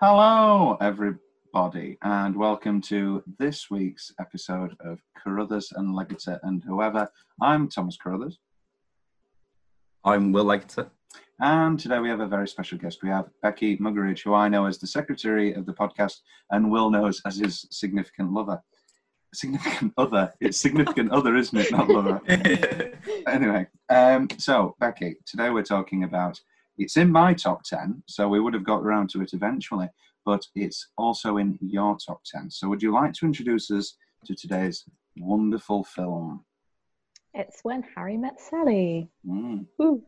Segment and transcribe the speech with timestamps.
[0.00, 7.08] Hello, everybody, and welcome to this week's episode of Carruthers and Leggetter and whoever.
[7.42, 8.38] I'm Thomas Carruthers,
[10.04, 10.88] I'm Will Leggetter.
[11.40, 13.02] and today we have a very special guest.
[13.02, 16.18] We have Becky Muggeridge, who I know as the secretary of the podcast,
[16.52, 18.62] and Will knows as his significant lover.
[19.34, 20.32] Significant other.
[20.40, 21.72] It's significant other, isn't it?
[21.72, 22.20] Not lover.
[23.26, 26.40] anyway, um, so Becky, today we're talking about.
[26.78, 29.88] It's in my top ten, so we would have got around to it eventually,
[30.24, 32.50] but it's also in your top ten.
[32.50, 33.96] So, would you like to introduce us
[34.26, 34.84] to today's
[35.18, 36.44] wonderful film?
[37.34, 39.10] It's when Harry met Sally.
[39.26, 39.66] Mm.
[39.78, 40.02] Woo.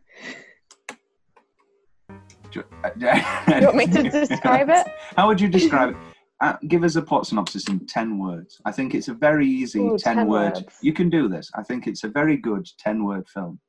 [2.51, 2.65] Do
[2.97, 3.07] You
[3.67, 4.87] want me to describe it?
[5.17, 5.97] How would you describe it?
[6.41, 8.61] Uh, give us a plot synopsis in 10 words.
[8.65, 10.55] I think it's a very easy Ooh, 10, 10 word.
[10.55, 10.65] words.
[10.81, 11.51] You can do this.
[11.55, 13.61] I think it's a very good 10 word film.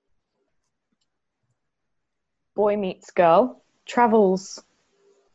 [2.62, 4.64] Boy meets girl, travels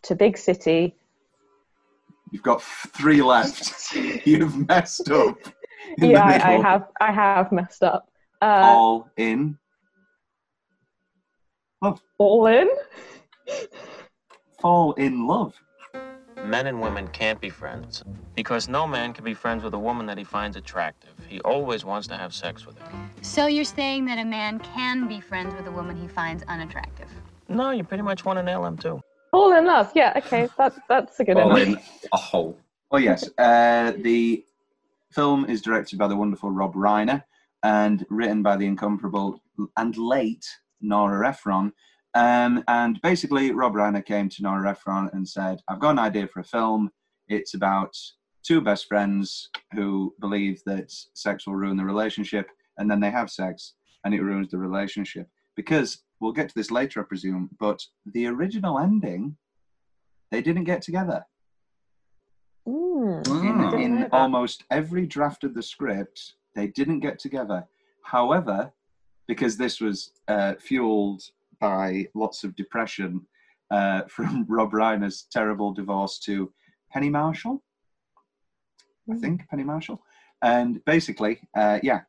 [0.02, 0.94] to big city.
[2.30, 3.92] You've got three left.
[4.24, 5.36] You've messed up.
[5.98, 8.08] yeah, I, I have I have messed up.
[8.40, 9.58] Uh, All in.
[12.18, 12.68] all in.
[14.60, 15.60] Fall in love.
[16.46, 18.04] Men and women can't be friends
[18.36, 21.10] because no man can be friends with a woman that he finds attractive.
[21.28, 22.88] He always wants to have sex with her.
[23.22, 27.08] So you're saying that a man can be friends with a woman he finds unattractive?
[27.48, 29.00] No, you pretty much want to nail him too.
[29.32, 29.90] All in love.
[29.96, 31.60] Yeah, okay, that's that's a good All one.
[31.60, 31.78] in
[32.12, 32.56] a hole.
[32.92, 33.28] Oh, yes.
[33.38, 34.44] Uh, the
[35.10, 37.24] film is directed by the wonderful Rob Reiner
[37.64, 39.42] and written by the incomparable
[39.76, 40.46] and late
[40.80, 41.72] Nora Ephron.
[42.16, 46.26] Um, and basically, Rob Reiner came to Nora Ephron and said, I've got an idea
[46.26, 46.90] for a film.
[47.28, 47.94] It's about
[48.42, 53.30] two best friends who believe that sex will ruin the relationship, and then they have
[53.30, 55.28] sex, and it ruins the relationship.
[55.56, 59.36] Because we'll get to this later, I presume, but the original ending,
[60.30, 61.24] they didn't get together
[62.66, 63.74] Mm.
[63.74, 67.64] In, in almost every draft of the script, they didn't get together.
[68.02, 68.72] However,
[69.28, 71.22] because this was uh, fueled
[71.60, 73.26] by lots of depression
[73.70, 76.52] uh, from Rob Reiner's terrible divorce to
[76.92, 77.62] Penny Marshall,
[79.10, 79.20] I Mm.
[79.20, 80.02] think Penny Marshall,
[80.42, 82.00] and basically, uh, yeah,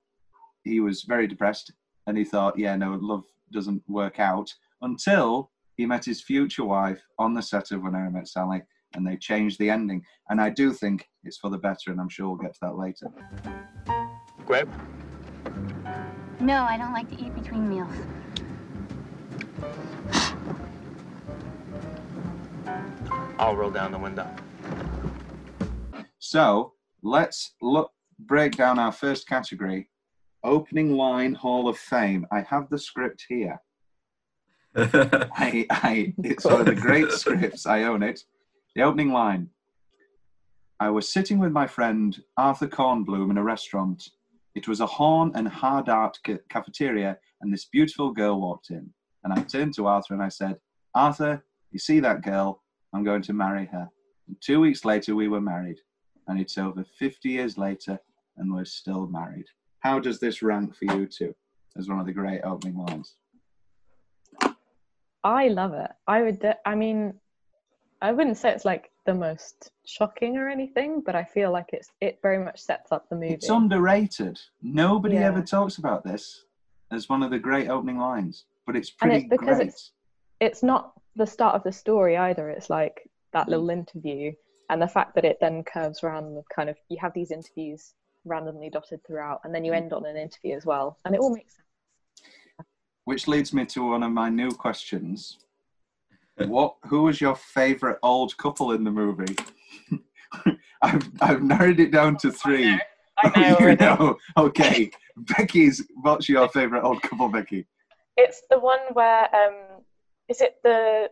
[0.64, 1.72] he was very depressed,
[2.08, 7.02] and he thought, yeah, no, love doesn't work out until he met his future wife
[7.20, 8.64] on the set of When Harry Met Sally,
[8.96, 10.04] and they changed the ending.
[10.30, 12.78] And I do think it's for the better, and I'm sure we'll get to that
[12.78, 13.08] later.
[14.46, 14.68] Grape?
[16.40, 17.94] No, I don't like to eat between meals.
[23.40, 24.28] I'll roll down the window.
[26.20, 26.74] So
[27.04, 29.90] let's look break down our first category.
[30.44, 32.26] Opening line Hall of Fame.
[32.32, 33.60] I have the script here.
[34.76, 37.66] I, I, it's one of the great scripts.
[37.66, 38.24] I own it.
[38.76, 39.50] The opening line.
[40.80, 44.10] I was sitting with my friend Arthur Kornblum in a restaurant.
[44.54, 48.92] It was a Horn and Hardart ca- cafeteria, and this beautiful girl walked in.
[49.24, 50.58] And I turned to Arthur and I said,
[50.96, 52.62] Arthur, you see that girl?
[52.94, 53.90] I'm going to marry her.
[54.28, 55.78] And two weeks later, we were married.
[56.28, 58.00] And it's over 50 years later,
[58.38, 59.46] and we're still married.
[59.80, 61.34] How does this rank for you two
[61.78, 63.16] as one of the great opening lines?
[65.24, 65.92] I love it.
[66.08, 66.56] I would.
[66.66, 67.14] I mean,
[68.02, 71.90] I wouldn't say it's like the most shocking or anything, but I feel like it's
[72.02, 73.34] it very much sets up the movie.
[73.34, 74.40] It's underrated.
[74.62, 75.28] Nobody Yeah.
[75.28, 76.46] ever talks about this
[76.92, 79.68] as one of the great opening lines, but it's And it's because great.
[79.70, 79.92] it's-
[80.40, 82.50] it's not the start of the story either.
[82.52, 83.52] It's like that Mm.
[83.52, 84.34] little interview,
[84.70, 87.96] and the fact that it then curves around with kind of you have these interviews
[88.26, 89.78] randomly dotted throughout, and then you Mm.
[89.78, 91.64] end on an interview as well, and it all makes sense.
[93.06, 95.40] Which leads me to one of my new questions.
[96.38, 96.76] what?
[96.88, 99.36] Who was your favourite old couple in the movie?
[100.82, 102.78] I've I've narrowed it down to three.
[103.24, 103.58] I know.
[103.70, 104.18] you know.
[104.36, 105.88] Okay, Becky's.
[106.02, 107.66] What's your favourite old couple, Becky?
[108.18, 109.56] It's the one where um,
[110.28, 111.10] is it the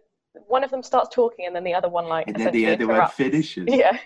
[0.47, 2.81] one of them starts talking and then the other one like And then the, word
[2.81, 3.15] interrupts.
[3.15, 3.65] finishes.
[3.67, 3.97] Yeah.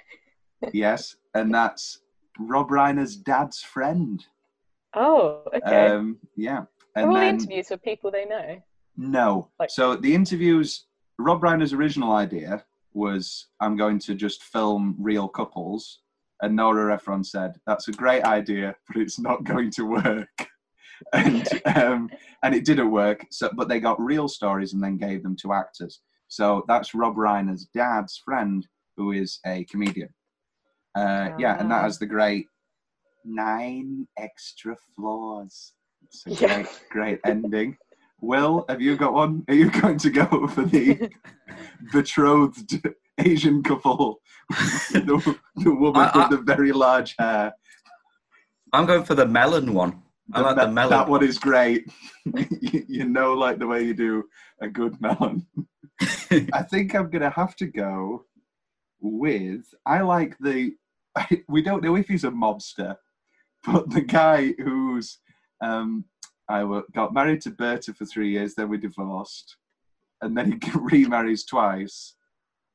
[0.73, 2.01] Yes, and that's
[2.37, 4.23] Rob Reiner's dad's friend.
[4.93, 5.87] Oh, okay.
[5.87, 8.61] Um, yeah, Are and all the interviews with people they know?
[8.97, 9.49] no.
[9.59, 10.85] Like- so the interviews.
[11.21, 12.63] Rob Reiner's original idea
[12.93, 15.99] was, "I'm going to just film real couples,"
[16.41, 20.29] and Nora Ephron said, "That's a great idea, but it's not going to work."
[21.13, 22.09] and um,
[22.43, 23.25] and it didn't work.
[23.31, 26.01] So, but they got real stories and then gave them to actors.
[26.27, 28.65] So that's Rob Reiner's dad's friend,
[28.97, 30.09] who is a comedian.
[30.95, 32.47] Uh, yeah, and that has the great
[33.25, 35.73] nine extra floors.
[36.03, 36.55] It's a Yeah.
[36.55, 37.77] great, great ending.
[38.21, 39.43] Will, have you got one?
[39.47, 41.09] Are you going to go for the
[41.93, 42.81] betrothed
[43.17, 44.21] Asian couple,
[44.91, 47.53] the, the woman I- I- with the very large hair.
[48.73, 50.01] I'm going for the melon one.
[50.33, 50.89] I like the that, melon.
[50.91, 51.89] that one is great.
[52.25, 54.23] you, you know, like the way you do
[54.61, 55.45] a good melon.
[56.53, 58.25] I think I'm gonna have to go
[59.01, 59.63] with.
[59.85, 60.73] I like the.
[61.49, 62.95] we don't know if he's a mobster,
[63.65, 65.19] but the guy who's.
[65.63, 66.05] Um,
[66.49, 66.63] I
[66.95, 69.55] got married to Berta for three years, then we divorced,
[70.21, 72.15] and then he remarries twice,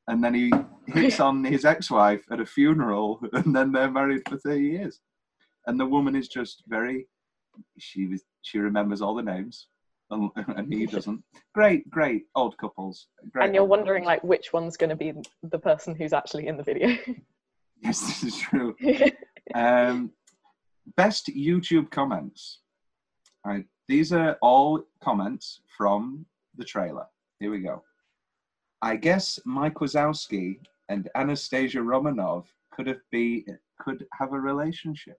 [0.06, 0.52] and then he
[0.86, 5.00] hits on his ex-wife at a funeral, and then they're married for thirty years,
[5.66, 7.08] and the woman is just very.
[7.78, 8.22] She was.
[8.42, 9.68] She remembers all the names,
[10.10, 11.22] and, and he doesn't.
[11.54, 13.08] Great, great old couples.
[13.32, 14.22] Great and you're wondering couples.
[14.22, 15.12] like which one's going to be
[15.42, 16.96] the person who's actually in the video.
[17.82, 18.74] Yes, this is true.
[19.54, 20.10] Um,
[20.96, 22.60] best YouTube comments.
[23.44, 26.24] I, these are all comments from
[26.56, 27.04] the trailer.
[27.40, 27.82] Here we go.
[28.80, 33.44] I guess Mike Wazowski and Anastasia Romanov could have be
[33.78, 35.18] could have a relationship.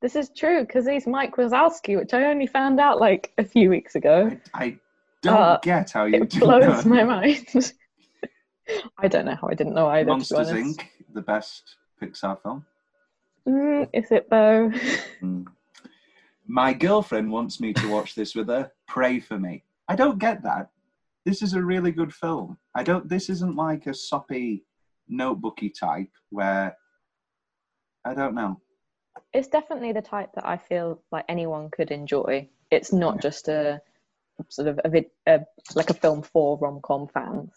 [0.00, 3.70] This is true because he's Mike Wazowski, which I only found out like a few
[3.70, 4.30] weeks ago.
[4.54, 4.78] I, I
[5.22, 7.72] don't Uh, get how you It blows my mind.
[8.98, 10.08] I don't know how I didn't know either.
[10.08, 10.48] Monsters.
[10.48, 10.82] Inc.,
[11.14, 12.64] the best Pixar film.
[13.48, 14.70] Mm, is it though?
[15.22, 15.46] Mm.
[16.48, 18.70] My girlfriend wants me to watch this with her.
[18.86, 19.64] Pray for me.
[19.88, 20.70] I don't get that.
[21.24, 22.56] This is a really good film.
[22.74, 23.08] I don't.
[23.08, 24.64] This isn't like a soppy,
[25.10, 26.76] notebooky type where
[28.04, 28.60] I don't know.
[29.32, 32.48] It's definitely the type that I feel like anyone could enjoy.
[32.70, 33.80] It's not just a
[34.48, 35.40] sort of a, vid, a
[35.74, 37.50] like a film for rom com fans.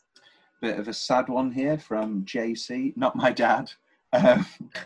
[0.62, 3.72] Bit of a sad one here from JC, not my dad.
[4.12, 4.46] Um,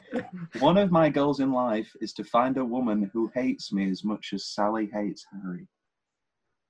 [0.60, 4.04] one of my goals in life is to find a woman who hates me as
[4.04, 5.68] much as Sally hates Harry.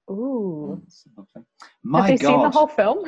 [0.10, 0.82] Ooh.
[1.18, 1.44] Lovely.
[1.84, 2.30] My Have you God.
[2.30, 3.06] seen the whole film?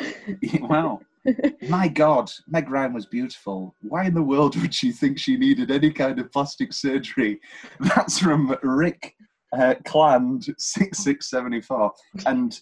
[0.70, 1.02] wow.
[1.70, 3.76] My God, Meg Ryan was beautiful.
[3.82, 7.40] Why in the world would she think she needed any kind of plastic surgery?
[7.80, 9.16] That's from Rick
[9.54, 11.92] uh, Cland, 6674.
[12.26, 12.60] And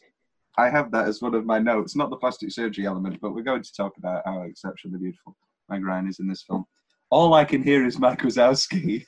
[0.57, 3.43] I have that as one of my notes, not the plastic surgery element, but we're
[3.43, 5.35] going to talk about how exceptionally beautiful
[5.69, 6.65] Meg Ryan is in this film.
[7.09, 9.05] All I can hear is Mike Wazowski.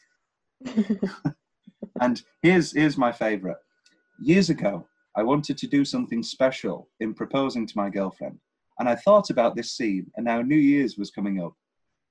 [2.02, 3.58] and here's, here's my favourite.
[4.20, 4.88] Years ago,
[5.18, 8.38] I wanted to do something special in proposing to my girlfriend.
[8.80, 11.54] And I thought about this scene, and now New Year's was coming up.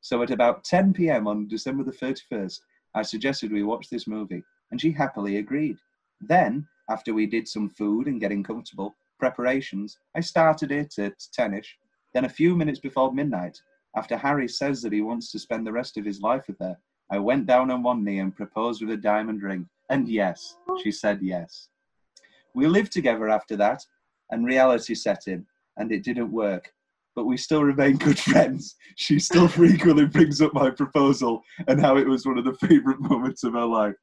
[0.01, 1.27] So at about 10 p.m.
[1.27, 2.61] on December the 31st,
[2.95, 5.77] I suggested we watch this movie, and she happily agreed.
[6.23, 11.69] Then, after we did some food and getting comfortable, preparations, I started it at 10ish.
[12.15, 13.61] Then, a few minutes before midnight,
[13.97, 16.79] after Harry says that he wants to spend the rest of his life with her,
[17.11, 19.69] I went down on one knee and proposed with a diamond ring.
[19.91, 21.69] And yes, she said yes.
[22.55, 23.83] We lived together after that,
[24.31, 25.45] and reality set in,
[25.77, 26.73] and it didn't work.
[27.17, 28.77] But we still remain good friends.
[28.97, 33.01] She still frequently brings up my proposal and how it was one of the favourite
[33.01, 33.95] moments of her life.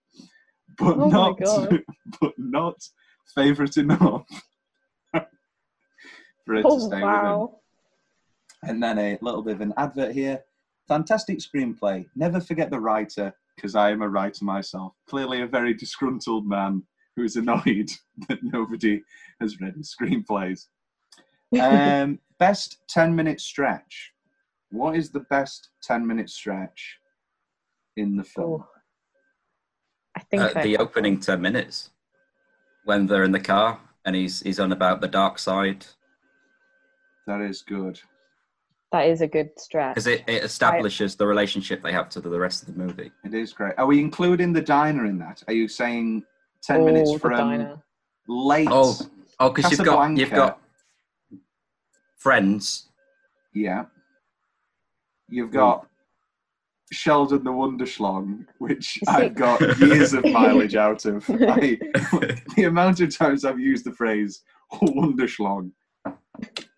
[0.78, 1.40] But Oh not
[2.22, 2.76] but not
[3.36, 4.26] favourite enough
[5.12, 7.02] for to oh stay with him.
[7.02, 7.60] wow.
[8.64, 10.42] And then a little bit of an advert here.
[10.88, 12.06] Fantastic screenplay.
[12.16, 14.94] Never forget the writer, because I am a writer myself.
[15.08, 16.84] Clearly a very disgruntled man
[17.16, 17.90] who's annoyed
[18.30, 19.02] that nobody
[19.40, 20.68] has read his screenplays.
[21.60, 24.14] Um, best 10 minute stretch.
[24.72, 26.98] What is the best 10 minute stretch
[27.98, 28.62] in the film?
[28.64, 28.68] Oh.
[30.16, 31.90] I think Uh, the opening 10 minutes
[32.86, 35.86] when they're in the car and he's he's on about the dark side
[37.28, 38.00] That is good.
[38.94, 39.96] that is a good stretch.
[39.96, 43.12] because it, it establishes the relationship they have to the rest of the movie.
[43.26, 43.74] It is great.
[43.78, 45.44] Are we including the diner in that?
[45.50, 46.24] Are you saying
[46.64, 47.84] 10 minutes Oh, the from um, diner.
[48.28, 48.68] late?
[48.72, 48.98] Oh,
[49.40, 50.60] oh, because you've got you've got
[52.18, 52.90] friends.
[53.54, 53.86] Yeah.
[55.28, 55.56] You've hmm.
[55.56, 55.88] got
[56.92, 61.28] Sheldon the Wonderschlong, which I've got years of mileage out of.
[61.30, 61.80] I,
[62.56, 64.42] the amount of times I've used the phrase
[64.74, 65.72] Wunderschlong.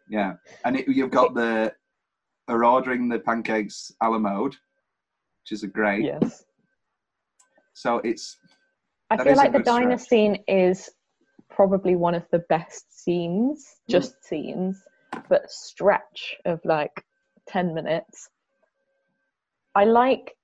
[0.09, 0.33] Yeah.
[0.65, 1.73] And it, you've got the,
[2.47, 4.55] are ordering the pancakes a la mode,
[5.41, 6.05] which is a great.
[6.05, 6.45] Yes.
[7.73, 8.37] So it's,
[9.13, 10.09] I That feel like the diner stretch.
[10.09, 10.89] scene is
[11.47, 13.91] probably one of the best scenes, Mm.
[13.91, 14.81] just scenes,
[15.29, 17.05] but stretch of like
[17.47, 18.27] 10 minutes.
[19.75, 20.35] I like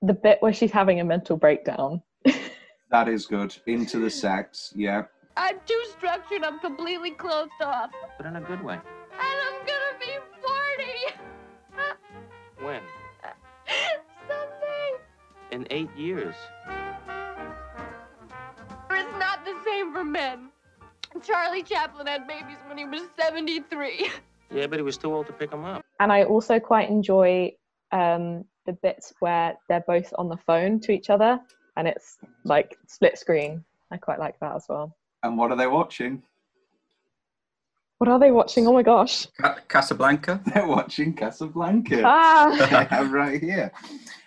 [0.00, 2.00] the bit where she's having a mental breakdown.
[2.90, 3.56] that is good.
[3.66, 4.72] Into the sex.
[4.76, 5.06] Yeah.
[5.36, 6.44] I'm too structured.
[6.44, 7.90] I'm completely closed off.
[8.16, 8.74] But in a good way.
[8.74, 10.12] And I'm gonna be
[12.58, 12.82] 40 When?
[14.28, 15.02] someday.
[15.50, 16.36] In eight years.
[19.78, 20.50] It's not for men.
[21.22, 24.10] Charlie Chaplin had babies when he was 73.
[24.50, 25.84] Yeah, but he was too old to pick them up.
[26.00, 27.52] And I also quite enjoy
[27.92, 31.38] um, the bits where they're both on the phone to each other
[31.76, 33.62] and it's like split screen.
[33.90, 34.96] I quite like that as well.
[35.22, 36.22] And what are they watching?
[37.98, 38.66] What are they watching?
[38.66, 39.26] Oh my gosh.
[39.68, 40.40] Casablanca.
[40.54, 42.00] They're watching Casablanca.
[42.06, 42.48] Ah!
[42.74, 43.70] I have right here.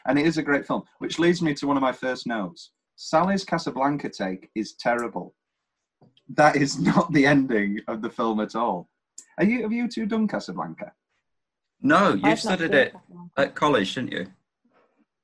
[0.05, 2.69] And it is a great film, which leads me to one of my first notes.
[2.95, 5.33] Sally's Casablanca take is terrible.
[6.29, 8.89] That is not the ending of the film at all.
[9.37, 10.93] Are you, have you two done Casablanca?
[11.81, 13.31] No, you I've studied it Casablanca.
[13.37, 14.27] at college, didn't you?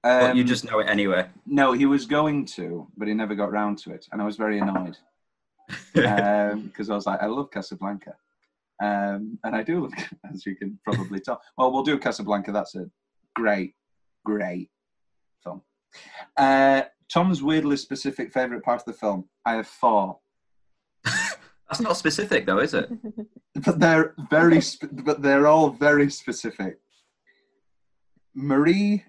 [0.04, 1.28] Or you Um, just know it anyway.
[1.46, 4.08] No, he was going to, but he never got round to it.
[4.12, 4.98] And I was very annoyed
[5.94, 8.14] because I was like, I love Casablanca.
[8.82, 9.94] Um, and I do love,
[10.34, 11.42] as you can probably tell.
[11.58, 12.52] Well, we'll do Casablanca.
[12.52, 12.90] That's a
[13.36, 13.76] great,
[14.24, 14.70] great
[15.44, 15.62] film.
[16.38, 19.26] Uh, Tom's weirdly specific favourite part of the film.
[19.46, 20.20] I have four,
[21.70, 22.90] That's not specific, though, is it?
[23.66, 26.78] but they're very, sp- but they're all very specific.
[28.34, 29.04] Marie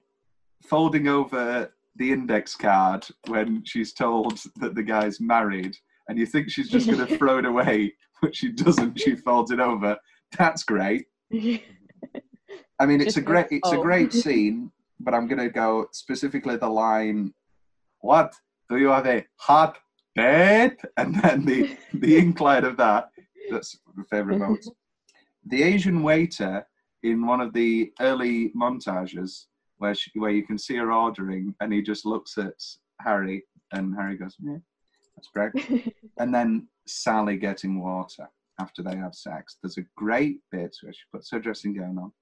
[0.67, 5.77] folding over the index card when she's told that the guy's married,
[6.09, 8.99] and you think she's just going to throw it away, but she doesn't.
[8.99, 9.97] She folds it over.
[10.37, 11.07] That's great.
[11.33, 15.39] I mean, it's Just a great, goes, it's a "Oh." great scene, but I'm going
[15.41, 17.35] to go specifically the line,
[18.01, 18.33] "What
[18.69, 19.79] do you have a hot
[20.23, 23.11] date?" And then the the incline of that.
[23.51, 24.67] That's my favorite moment.
[25.47, 26.67] The Asian waiter
[27.03, 29.47] in one of the early montages
[29.79, 32.61] where she, where you can see her ordering, and he just looks at
[33.01, 34.59] Harry, and Harry goes, "Yeah,
[35.17, 38.29] that's great." and then Sally getting water
[38.61, 39.57] after they have sex.
[39.63, 42.13] There's a great bit where she puts her dressing gown on,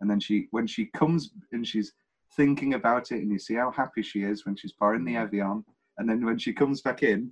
[0.00, 1.92] and then she, when she comes and she's
[2.36, 5.24] thinking about it, and you see how happy she is when she's pouring the mm-hmm.
[5.24, 5.64] Evian,
[5.98, 7.30] and then when she comes back in,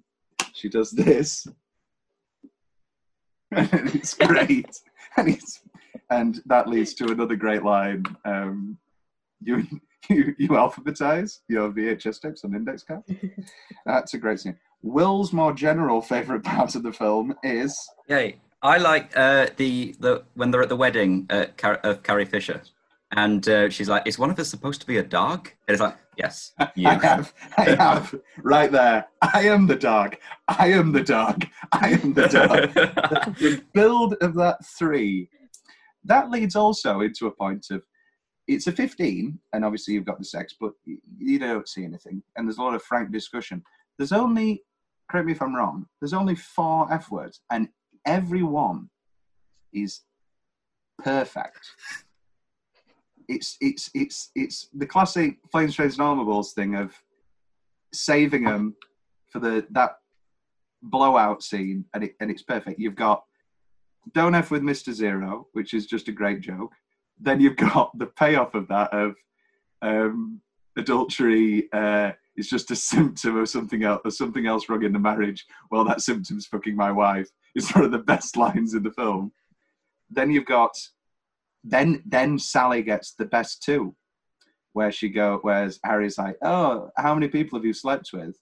[0.52, 1.46] she does this,
[3.50, 4.80] and it's great,
[5.16, 5.60] and it's,
[6.10, 8.04] and that leads to another great line.
[8.24, 8.78] Um,
[9.40, 9.66] you,
[10.08, 13.10] you, you alphabetize your VHS tapes on index cards.
[13.86, 14.56] That's a great scene.
[14.82, 17.78] Will's more general favorite part of the film is
[18.08, 18.36] Yay.
[18.62, 22.62] I like uh, the, the when they're at the wedding at Car- of Carrie Fisher.
[23.12, 25.50] And uh, she's like, is one of us supposed to be a dog?
[25.68, 26.88] And it's like, yes, you.
[26.88, 29.06] I have, I have right there.
[29.22, 30.16] I am the dog.
[30.48, 31.46] I am the dog.
[31.72, 32.72] I am the dog.
[33.38, 35.28] the build of that three,
[36.04, 37.84] that leads also into a point of
[38.46, 40.72] it's a 15, and obviously you've got the sex, but
[41.18, 43.62] you don't see anything, and there's a lot of frank discussion.
[43.96, 44.62] There's only,
[45.10, 47.68] correct me if I'm wrong, there's only four F words, and
[48.06, 48.90] every one
[49.72, 50.02] is
[51.02, 51.60] perfect.
[53.28, 56.94] It's it's it's it's the classic planes, trains, and automobiles thing of
[57.92, 58.74] saving them
[59.30, 59.96] for the that
[60.82, 62.78] blowout scene, and it and it's perfect.
[62.78, 63.24] You've got
[64.12, 66.72] don't f with Mister Zero, which is just a great joke.
[67.20, 69.14] Then you've got the payoff of that of
[69.82, 70.40] um,
[70.76, 74.98] adultery uh, is just a symptom of something else, or something else wrong in the
[74.98, 75.44] marriage.
[75.70, 77.28] Well, that symptom's fucking my wife.
[77.54, 79.32] It's one of the best lines in the film.
[80.10, 80.76] Then you've got
[81.64, 83.96] then then Sally gets the best two,
[84.74, 88.36] where she go whereas Harry's like, oh, how many people have you slept with?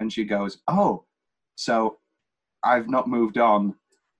[0.00, 1.04] And she goes, oh,
[1.56, 1.98] so
[2.62, 3.74] I've not moved on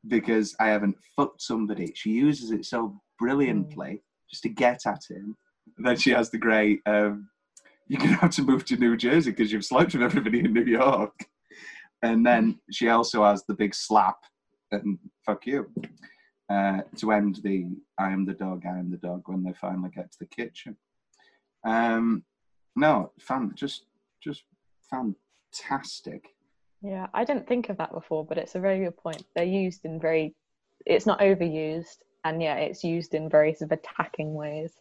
[0.08, 1.92] because I haven't fucked somebody.
[1.94, 5.36] She uses it so brilliantly just to get at him.
[5.76, 7.28] And then she has the great, um,
[7.86, 10.52] you're going to have to move to New Jersey because you've slept with everybody in
[10.52, 11.14] New York.
[12.02, 14.16] And then she also has the big slap
[14.72, 15.70] and fuck you
[16.50, 17.67] uh, to end the
[17.99, 20.76] I am the dog, I am the dog when they finally get to the kitchen.
[21.64, 22.25] Um,
[22.76, 23.85] no, fan, just,
[24.23, 24.45] just
[24.88, 26.28] fantastic.
[26.81, 29.25] Yeah, I didn't think of that before, but it's a very good point.
[29.35, 30.35] They're used in very,
[30.87, 34.73] it's not overused, and yeah, it's used in very sort of attacking ways.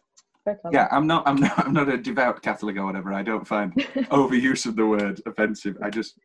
[0.70, 3.12] Yeah, I'm not, I'm not, I'm not a devout Catholic or whatever.
[3.12, 5.76] I don't find overuse of the word offensive.
[5.82, 6.18] I just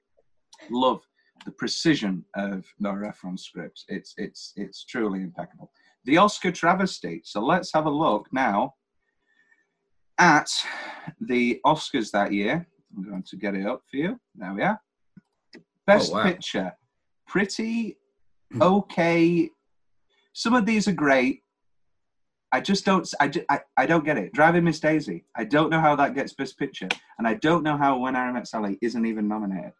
[0.69, 1.01] love
[1.45, 3.85] the precision of Ephron's scripts.
[3.87, 5.71] It's, it's, it's truly impeccable.
[6.05, 7.21] The Oscar travesty.
[7.23, 8.73] So let's have a look now
[10.19, 10.49] at
[11.19, 12.67] the Oscars that year.
[12.95, 14.19] I'm going to get it up for you.
[14.35, 14.79] There we are.
[15.87, 16.23] Best oh, wow.
[16.23, 16.71] Picture.
[17.27, 17.97] Pretty
[18.61, 19.49] okay.
[20.33, 21.41] Some of these are great.
[22.51, 23.11] I just don't.
[23.19, 24.31] I, ju- I, I don't get it.
[24.33, 25.25] Driving Miss Daisy.
[25.35, 28.31] I don't know how that gets Best Picture, and I don't know how When Harry
[28.31, 29.71] Met Sally isn't even nominated.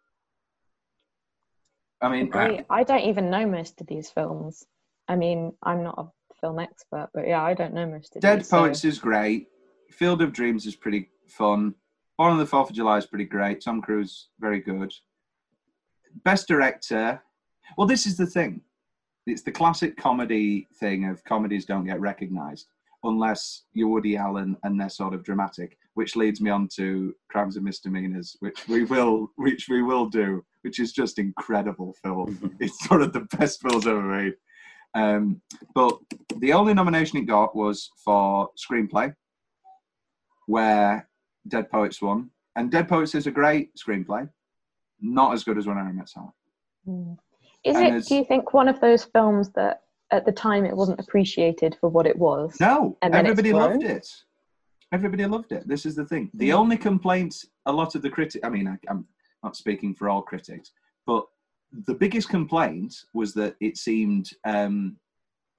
[2.04, 2.60] I mean, Agree.
[2.68, 4.64] I don't even know most of these films.
[5.08, 8.40] I mean, I'm not a film expert, but yeah, I don't know most of Dead
[8.40, 8.48] these.
[8.48, 9.48] so- Poets is great.
[9.90, 11.74] Field of Dreams is pretty fun.
[12.18, 13.62] Born on the Fourth of July is pretty great.
[13.64, 14.92] Tom Cruise, very good.
[16.24, 17.22] Best Director.
[17.78, 18.60] Well, this is the thing.
[19.26, 22.66] it's the classic comedy thing of comedies don't get recognised
[23.04, 27.56] unless you're Woody Allen and they're sort of dramatic, which leads me on to Crimes
[27.56, 32.56] and Misdemeanors, which we will, which we will do, which is just incredible film.
[32.60, 34.34] it's one of the best films ever made.
[34.96, 35.40] Um,
[35.74, 35.96] but
[36.38, 39.12] the only nomination it got was for screenplay,
[40.46, 41.08] where
[41.48, 44.28] Dead Poets won, and Dead Poets is a great screenplay,
[45.00, 46.28] not as good as When Harry Met Sally.
[46.88, 47.16] Mm.
[47.64, 47.88] Is And it?
[47.88, 51.76] it's- Do you think one of those films that at the time it wasn't appreciated
[51.80, 52.56] for what it was?
[52.60, 54.06] No, And everybody loved it.
[54.94, 55.66] Everybody loved it.
[55.66, 56.30] This is the thing.
[56.34, 56.54] The Mm.
[56.54, 59.04] only complaint a lot of the critics, I mean, I, I'm
[59.42, 60.70] not speaking for all critics,
[61.04, 61.26] but
[61.88, 64.96] the biggest complaint was that it seemed um,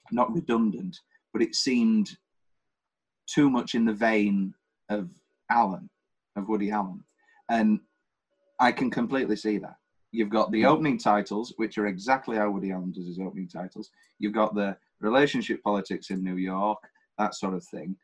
[0.10, 0.98] not redundant,
[1.34, 2.18] but it seemed
[3.28, 4.54] too much in the vein
[4.88, 5.10] of
[5.52, 5.90] Allen,
[6.38, 7.04] of Woody Allen.
[7.50, 7.82] And
[8.62, 9.76] I can completely see that.
[10.14, 13.92] You've got the opening titles, which are exactly how Woody Allen does his opening titles.
[14.18, 16.80] You've got the relationship politics in New York,
[17.18, 17.98] that sort of thing.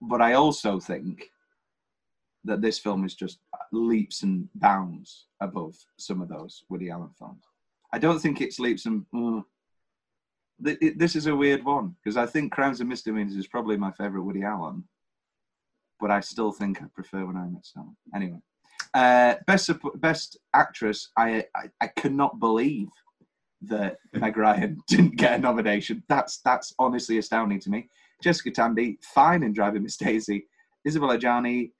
[0.00, 1.30] But I also think
[2.44, 3.38] that this film is just
[3.72, 7.42] leaps and bounds above some of those Woody Allen films.
[7.92, 9.04] I don't think it's leaps and.
[9.14, 9.42] Uh,
[10.64, 13.76] th- it- this is a weird one because I think Crimes and Misdemeanors is probably
[13.76, 14.84] my favorite Woody Allen,
[16.00, 17.88] but I still think I prefer When Harry Met Sally.
[18.14, 18.40] Anyway,
[18.94, 21.10] uh, best best actress.
[21.16, 22.88] I, I I cannot believe
[23.62, 26.02] that Meg Ryan didn't get a nomination.
[26.08, 27.88] That's that's honestly astounding to me.
[28.22, 30.46] Jessica Tandy, fine in Driving Miss Daisy.
[30.86, 31.72] Isabella Adjani,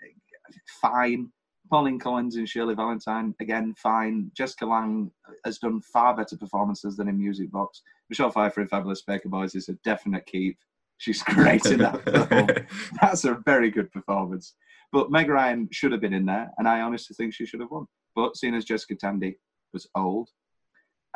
[0.81, 1.31] fine.
[1.71, 4.31] Pauline Collins and Shirley Valentine, again, fine.
[4.35, 5.11] Jessica Lange
[5.45, 7.83] has done far better performances than in Music Box.
[8.09, 10.57] Michelle Pfeiffer in Fabulous Baker Boys is a definite keep.
[10.97, 12.67] She's great in that film.
[13.01, 14.55] That's a very good performance.
[14.93, 17.71] But Meg Ryan should have been in there, and I honestly think she should have
[17.71, 17.87] won.
[18.17, 19.39] But seeing as Jessica Tandy
[19.73, 20.31] was old,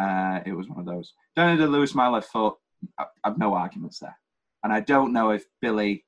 [0.00, 1.14] uh, it was one of those.
[1.34, 2.54] Daniel Day Lewis, my left foot,
[3.24, 4.16] I've no arguments there.
[4.64, 6.04] And I don't know if Billy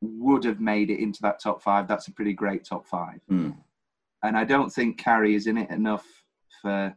[0.00, 1.86] would have made it into that top five.
[1.86, 3.20] That's a pretty great top five.
[3.28, 3.50] Hmm.
[4.24, 6.06] And I don't think Carrie is in it enough
[6.60, 6.96] for.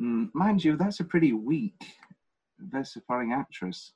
[0.00, 1.80] Mm, mind you, that's a pretty weak
[2.58, 3.92] best supporting actress.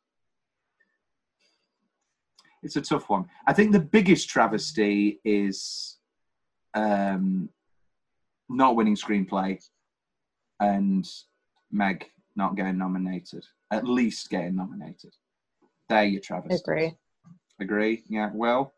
[2.63, 3.27] It's a tough one.
[3.47, 5.99] I think the biggest travesty is
[6.75, 7.49] um,
[8.49, 9.63] not winning screenplay
[10.61, 11.09] and
[11.71, 12.07] Meg
[12.39, 13.45] not getting nominated.
[13.71, 15.15] At least getting nominated.
[15.91, 16.61] There you, your travesties.
[16.61, 16.95] Agree.
[17.61, 18.05] Agree?
[18.09, 18.31] Yeah.
[18.33, 18.73] Well,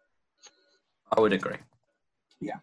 [1.16, 1.58] I would agree.
[2.40, 2.56] Yeah.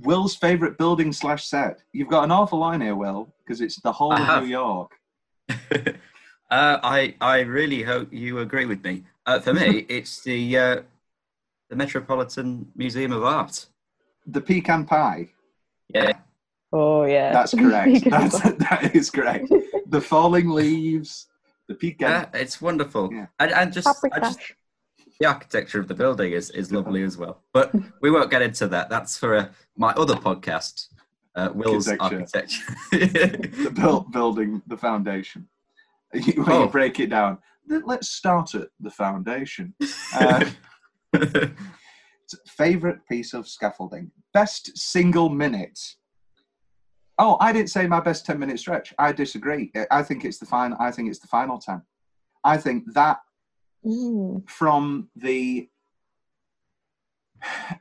[0.00, 1.82] Will's favorite building slash set.
[1.92, 4.42] You've got an awful line here, Will, because it's the whole I of have.
[4.42, 4.90] New York.
[5.48, 5.94] uh,
[6.50, 9.04] I I really hope you agree with me.
[9.24, 10.82] Uh, for me, it's the uh,
[11.70, 13.66] the Metropolitan Museum of Art.
[14.26, 15.28] The pecan pie.
[15.94, 16.12] Yeah,
[16.72, 17.32] Oh yeah.
[17.32, 18.10] That's correct.
[18.10, 19.50] That's, that is correct.
[19.88, 21.26] The falling leaves.
[21.68, 21.96] The peak.
[22.00, 23.12] yeah, it's wonderful.
[23.12, 23.26] Yeah.
[23.40, 24.38] And, and just, I just
[25.18, 27.42] the architecture of the building is, is lovely as well.
[27.52, 28.88] But we won't get into that.
[28.90, 30.88] That's for uh, my other podcast,
[31.34, 32.62] uh, Will's Architecture.
[32.92, 33.52] Architecture.
[33.64, 35.48] the built building, the foundation.
[36.14, 36.64] You, when Oh.
[36.64, 39.74] you break it down, let- let's start at the foundation.
[40.14, 40.48] Uh,
[42.46, 45.78] favorite piece of scaffolding, best single minute.
[47.18, 48.92] Oh, I didn't say my best ten minute stretch.
[48.98, 49.72] I disagree.
[49.90, 50.76] I think it's the final.
[50.80, 51.82] I think it's the final ten.
[52.44, 53.18] I think that
[53.84, 54.48] Mm.
[54.50, 55.68] from the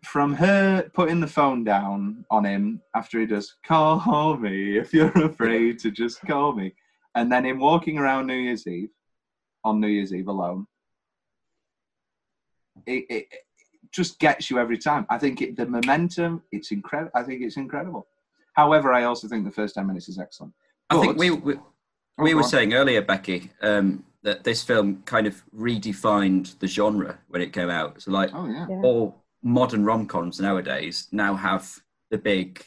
[0.04, 5.26] from her putting the phone down on him after he does call me if you're
[5.26, 6.74] afraid to just call me
[7.16, 8.90] and then him walking around new year's eve
[9.64, 10.68] on new year's eve alone
[12.86, 13.46] it, it, it
[13.92, 17.58] just gets you every time i think it, the momentum it's incredible i think it's
[17.58, 18.06] incredible
[18.56, 20.54] however i also think the first 10 minutes is excellent
[20.92, 21.54] I think But- we, we,
[22.18, 22.44] Oh, were on.
[22.44, 27.70] saying earlier, Becky, um, that this film kind of redefined the genre when it came
[27.72, 28.02] out.
[28.04, 28.82] So, like, oh yeah Yeah.
[28.84, 31.80] all modern rom coms nowadays now have
[32.12, 32.64] the big,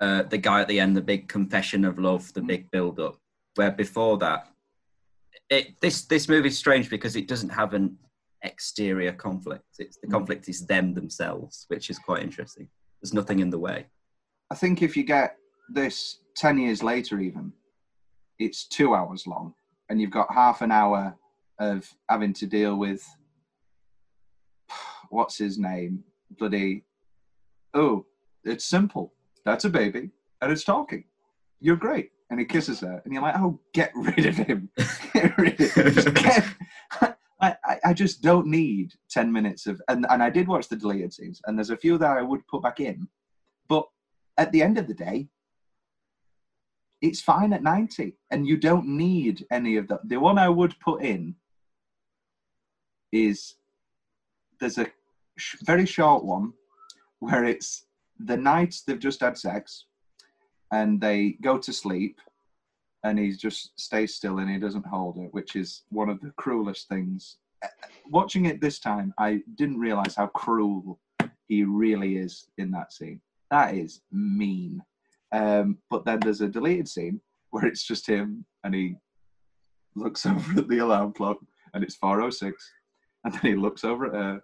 [0.00, 2.46] uh, the guy at the end, the big confession of love, the Mm.
[2.46, 3.16] big build up.
[3.56, 4.48] Where before that,
[5.50, 7.98] it this this movie's strange because it doesn't have an
[8.42, 9.66] exterior conflict.
[9.78, 10.12] It's the Mm.
[10.12, 12.68] conflict is them themselves, which is quite interesting.
[13.00, 13.86] There's nothing in the way.
[14.50, 15.36] I think if you get
[15.68, 17.52] this 10 years later, even,
[18.38, 19.54] it's two hours long,
[19.88, 21.16] and you've got half an hour
[21.60, 23.04] of having to deal with
[25.10, 26.02] what's his name?
[26.38, 26.84] Bloody.
[27.74, 28.06] Oh,
[28.44, 29.12] it's simple.
[29.44, 30.10] That's a baby,
[30.40, 31.04] and it's talking.
[31.60, 32.10] You're great.
[32.30, 34.68] And he kisses her, and you're like, oh, get rid of him.
[35.12, 36.14] get rid of him.
[36.14, 36.44] Get.
[37.40, 39.80] I, I- I just don't need 10 minutes of.
[39.88, 42.46] And, and I did watch the deleted scenes, and there's a few that I would
[42.46, 43.08] put back in.
[44.40, 45.28] At the end of the day,
[47.02, 50.78] it's fine at 90 and you don't need any of that the one i would
[50.80, 51.34] put in
[53.12, 53.54] is
[54.60, 54.86] there's a
[55.38, 56.52] sh- very short one
[57.20, 57.86] where it's
[58.18, 59.86] the night they've just had sex
[60.72, 62.20] and they go to sleep
[63.04, 66.32] and he just stays still and he doesn't hold her which is one of the
[66.36, 67.38] cruelest things.
[67.64, 67.68] Uh,
[68.10, 70.98] watching it this time i didn't realize how cruel
[71.48, 74.82] he really is in that scene that is mean.
[75.32, 78.96] Um, but then there's a deleted scene where it's just him and he
[79.94, 81.38] looks over at the alarm clock
[81.74, 82.52] and it's 4.06
[83.24, 84.42] and then he looks over at her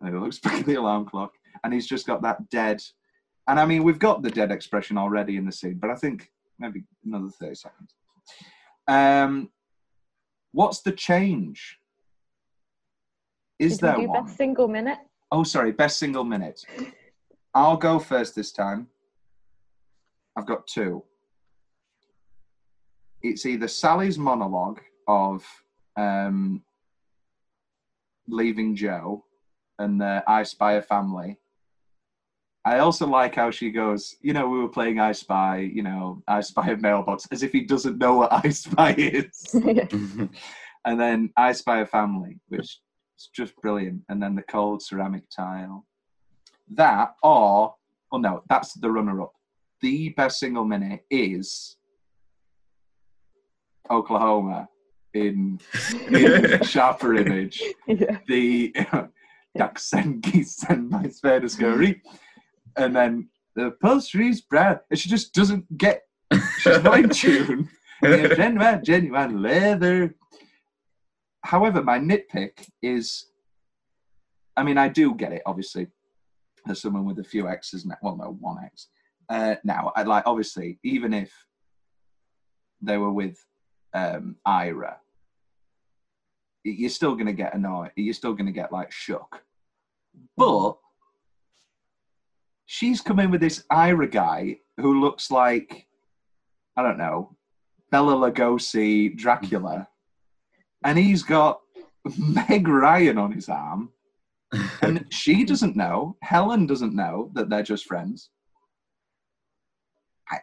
[0.00, 1.32] and he looks back at the alarm clock
[1.64, 2.82] and he's just got that dead
[3.48, 6.30] and i mean we've got the dead expression already in the scene but i think
[6.58, 7.94] maybe another 30 seconds.
[8.88, 9.50] Um
[10.52, 11.78] what's the change?
[13.58, 14.24] Is Did there one?
[14.24, 14.98] best single minute?
[15.32, 16.64] oh sorry best single minute
[17.56, 18.86] i'll go first this time.
[20.36, 21.02] I've got two.
[23.22, 25.44] It's either sally's monologue of
[25.96, 26.62] um
[28.28, 29.24] leaving joe
[29.78, 31.38] and the i spy a family.
[32.64, 36.22] I also like how she goes you know we were playing i spy you know
[36.26, 39.54] i spy a mailbox as if he doesn't know what i spy is.
[40.86, 42.80] And then I Spy a Family, which
[43.18, 45.84] is just brilliant, and then the cold ceramic tile.
[46.74, 47.74] That or
[48.12, 49.32] oh no, that's the runner-up.
[49.80, 51.76] The best single minute is
[53.90, 54.68] Oklahoma
[55.14, 55.60] in,
[56.08, 57.62] in sharper image.
[57.86, 58.18] yeah.
[58.26, 58.74] The
[59.56, 62.02] ducks and geese and my spare scurry,
[62.76, 66.02] and then the upholstery's brown, and she just doesn't get.
[66.58, 67.68] She's not in tune.
[68.02, 70.14] Genuine, genuine leather.
[71.42, 73.26] However, my nitpick is,
[74.54, 75.86] I mean, I do get it, obviously,
[76.68, 77.96] as someone with a few X's now.
[78.02, 78.88] Well, no, one X.
[79.28, 81.32] Uh, now, I like, obviously, even if
[82.80, 83.38] they were with
[83.92, 84.98] um, Ira,
[86.64, 87.92] you're still going to get annoyed.
[87.96, 89.42] You're still going to get, like, shook.
[90.36, 90.76] But
[92.66, 95.86] she's come in with this Ira guy who looks like,
[96.76, 97.36] I don't know,
[97.90, 99.88] Bela Lugosi Dracula,
[100.84, 101.60] and he's got
[102.18, 103.90] Meg Ryan on his arm,
[104.82, 106.16] and she doesn't know.
[106.22, 108.30] Helen doesn't know that they're just friends.
[110.30, 110.38] I,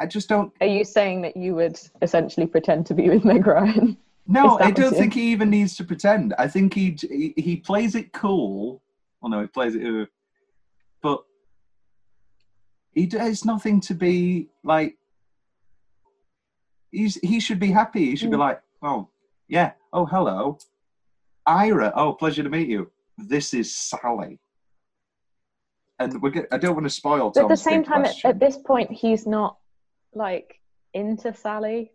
[0.00, 0.52] I just don't.
[0.60, 3.96] Are you saying that you would essentially pretend to be with Meg Ryan?
[4.26, 6.34] No, I don't think he even needs to pretend.
[6.38, 8.80] I think he he, he plays it cool.
[9.20, 10.06] Well, no, he plays it, uh,
[11.02, 11.20] but
[12.92, 14.96] he does nothing to be like.
[16.92, 18.06] He's he should be happy.
[18.06, 18.40] He should be Mm.
[18.40, 19.08] like, oh
[19.48, 20.58] yeah, oh hello,
[21.46, 21.92] Ira.
[21.94, 22.90] Oh, pleasure to meet you.
[23.28, 24.38] This is Sally.
[25.98, 26.30] And we're.
[26.30, 27.30] Get, I don't want to spoil.
[27.34, 29.56] But at the same time, at, at this point, he's not
[30.14, 30.54] like
[30.94, 31.92] into Sally.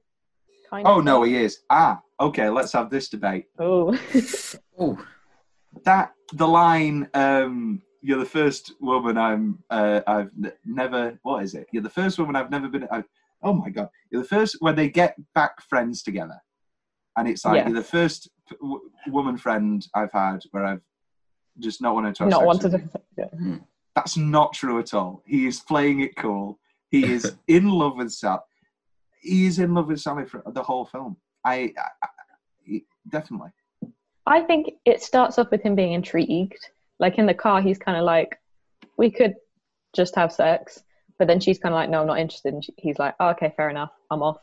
[0.69, 1.33] Kind Oh of no, thing.
[1.33, 1.59] he is.
[1.69, 2.49] Ah, okay.
[2.49, 3.45] Let's have this debate.
[3.59, 3.97] Oh,
[4.79, 4.97] oh,
[5.83, 11.53] that the line um you're the first woman i'm uh, i've n- never what is
[11.53, 13.03] it you're the first woman i've never been I,
[13.43, 16.39] oh my god you're the first when they get back friends together
[17.17, 17.67] and it's like Yes.
[17.67, 20.81] you're the first p- w- woman friend i've had where i've
[21.59, 23.01] just not wanted to have not sex wanted to.
[23.17, 23.55] Yeah.
[23.95, 28.11] that's not true at all he is playing it cool he is in love with
[28.11, 28.39] sally
[29.21, 31.15] he is in love with sally for the whole film
[31.45, 32.07] i, I,
[32.67, 33.49] I definitely
[34.25, 36.69] I think it starts off with him being intrigued.
[36.99, 38.39] Like in the car, he's kind of like,
[38.97, 39.35] "We could
[39.95, 40.83] just have sex,"
[41.19, 43.29] but then she's kind of like, "No, I'm not interested." And she, he's like, oh,
[43.29, 44.37] "Okay, fair enough, I'm off."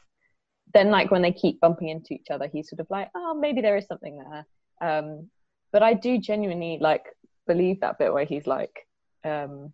[0.74, 3.60] Then, like when they keep bumping into each other, he's sort of like, "Oh, maybe
[3.60, 4.46] there is something there."
[4.80, 5.30] Um,
[5.72, 7.06] but I do genuinely like
[7.46, 8.86] believe that bit where he's like,
[9.24, 9.72] um,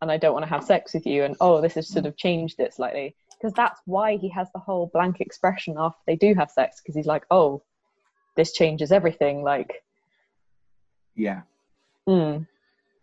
[0.00, 2.16] "And I don't want to have sex with you," and oh, this has sort of
[2.16, 6.34] changed it slightly because that's why he has the whole blank expression after they do
[6.34, 7.62] have sex because he's like, "Oh."
[8.36, 9.82] this changes everything like
[11.14, 11.42] yeah
[12.08, 12.46] mm.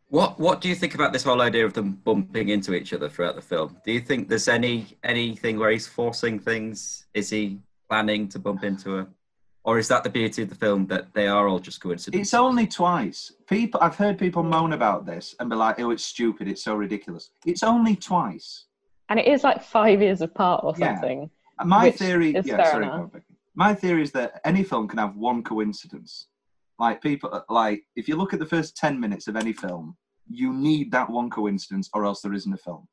[0.10, 3.08] What What do you think about this whole idea of them bumping into each other
[3.10, 3.78] throughout the film?
[3.86, 7.06] Do you think there's any anything where he's forcing things?
[7.14, 9.08] Is he planning to bump into her,
[9.70, 12.20] or is that the beauty of the film that they are all just coincidences?
[12.20, 13.20] It's only twice.
[13.48, 16.48] People, I've heard people moan about this and be like, "Oh, it's stupid.
[16.48, 18.48] It's so ridiculous." It's only twice.
[19.10, 21.20] and it is like five years apart or something
[21.60, 22.98] And My theory, is yeah, fair sorry, enough.
[22.98, 23.34] go on, Becky.
[23.66, 26.12] My theory is that any film can have one coincidence.
[26.84, 27.30] Like people,
[27.62, 29.86] like if you look at the first ten minutes of any film,
[30.42, 32.84] you need that one coincidence, or else there isn't a film.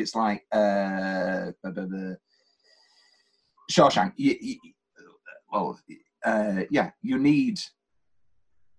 [0.00, 2.06] It's like uh, the, the, the
[3.74, 4.12] Shawshank.
[4.16, 4.56] You, you,
[5.52, 5.68] well,
[6.24, 7.60] uh, yeah, you need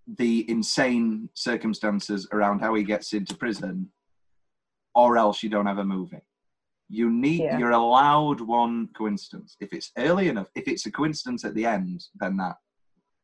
[0.08, 3.92] the insane circumstances around how he gets into prison,
[4.96, 6.22] or else you don't have a movie.
[6.90, 7.58] You need Yeah.
[7.58, 9.56] you're allowed one coincidence.
[9.62, 12.58] If it's early enough, if it's a coincidence at the end, then that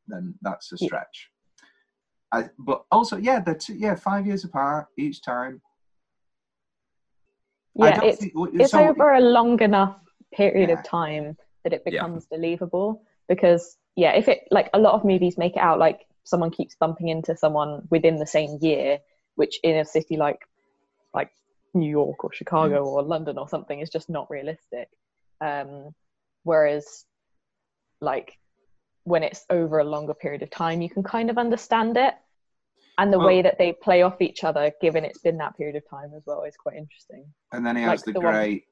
[0.08, 0.88] then that's a Yeah.
[0.88, 1.30] stretch.
[2.32, 5.62] I, but also, yeah, they're two, yeah five years apart each time.
[7.76, 10.00] Yeah, it's think- it's so- over a long enough
[10.34, 10.80] period Yeah.
[10.80, 11.92] of time that it Yeah.
[11.92, 16.06] becomes believable because yeah if it like a lot of movies make it out like
[16.24, 19.00] someone keeps bumping into someone within the same year
[19.36, 20.40] which in a city like
[21.14, 21.32] like
[21.74, 22.88] new york or chicago Mm.
[22.88, 24.88] or london or something is just not realistic
[25.42, 25.90] um
[26.44, 27.04] whereas
[28.00, 28.38] like
[29.04, 32.14] when it's over a longer period of time you can kind of understand it
[33.00, 35.76] and the Well- way that they play off each other given it's been that period
[35.76, 38.34] of time as well is quite interesting And then he Like has the, the one-
[38.34, 38.64] great,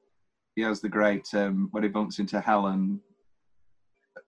[0.56, 3.00] he has the great um, when he bumps into Helen.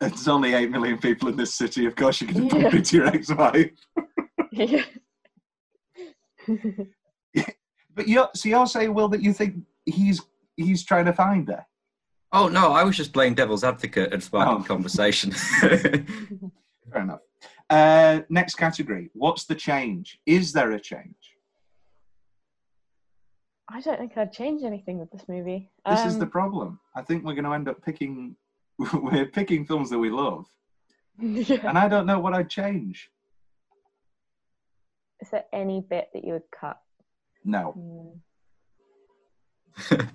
[0.00, 1.86] There's only eight million people in this city.
[1.86, 2.78] Of course, you're going to bump Yeah.
[2.78, 3.70] into your ex-wife.
[4.52, 4.82] yeah
[7.94, 10.20] But you're, so you're saying, Will, that you think he's
[10.56, 11.66] he's trying to find her?
[12.30, 14.66] Oh no, I was just playing devil's advocate and sparking Oh.
[14.66, 15.32] conversation.
[15.60, 16.04] Fair
[16.94, 17.20] enough.
[17.68, 19.10] Uh, next category.
[19.14, 20.20] What's the change?
[20.26, 21.16] Is there a change?
[23.68, 25.70] I don't think I'd change anything with this movie.
[25.90, 26.78] This is Um, the problem.
[26.94, 28.36] I think we're going to end up picking.
[28.92, 30.46] We're picking films that we love,
[31.20, 31.68] yeah.
[31.68, 33.10] and I don't know what I'd change.
[35.20, 36.78] Is there any bit that you would cut?
[37.44, 38.10] No, Hmm.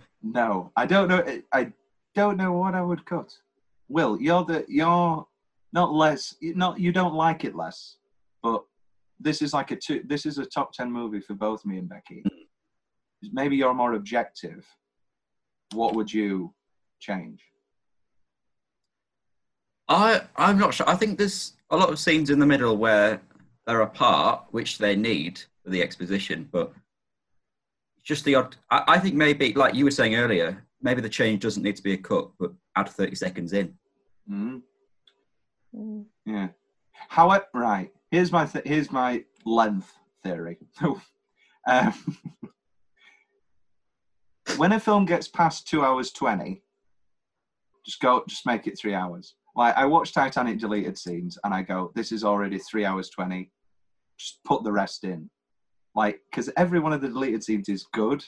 [0.22, 1.24] no, I don't know.
[1.54, 1.72] I
[2.16, 3.34] don't know what I would cut.
[3.90, 5.26] Will, you're the you're
[5.74, 6.36] not less.
[6.42, 7.98] Not you don't like it less,
[8.42, 8.64] but
[9.20, 10.04] this is like a two.
[10.06, 12.24] This is a top ten movie for both me and Becky.
[13.32, 14.66] Maybe you're more objective.
[15.74, 16.54] What would you
[17.00, 17.42] change?
[19.94, 20.90] I I'm not sure.
[20.90, 23.22] I think there's a lot of scenes in the middle where
[23.66, 26.74] they're apart, which they need for the exposition, but
[28.04, 28.56] just the odd.
[28.70, 31.84] I, I think maybe, like you were saying earlier, maybe the change doesn't need to
[31.84, 33.74] be a cut, but add 30 seconds in.
[34.30, 34.62] Mm,
[35.76, 36.02] Hmm.
[36.26, 36.50] yeah.
[37.10, 37.92] However, right.
[38.12, 39.92] Here's my th- here's my length
[40.24, 40.58] theory.
[41.68, 41.94] um,
[44.58, 46.64] when a film gets past two hours twenty,
[47.86, 49.36] just go, just make it three hours.
[49.56, 53.52] Like I watch Titanic deleted scenes, and I go, "This is already three hours twenty.
[54.18, 55.30] Just put the rest in."
[55.96, 58.26] Like, because every one of the deleted scenes is good,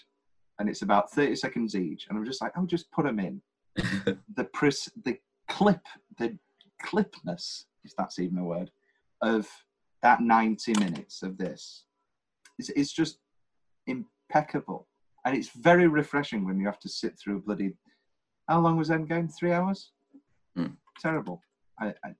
[0.60, 3.42] and it's about thirty seconds each, and I'm just like, "Oh, just put them in."
[4.36, 5.18] the pres- the
[5.50, 5.82] clip,
[6.18, 6.38] the
[6.84, 8.72] clipness, if that's even a word,
[9.22, 9.48] of
[10.02, 11.86] that 90 minutes of this.
[12.60, 13.18] It's, it's just
[13.88, 14.88] impeccable.
[15.26, 17.72] And it's very refreshing when you have to sit through a bloody.
[18.48, 19.34] How long was Endgame?
[19.36, 19.92] Three hours?
[20.56, 20.76] Hmm.
[21.00, 21.42] Terrible.
[21.80, 22.16] I, I,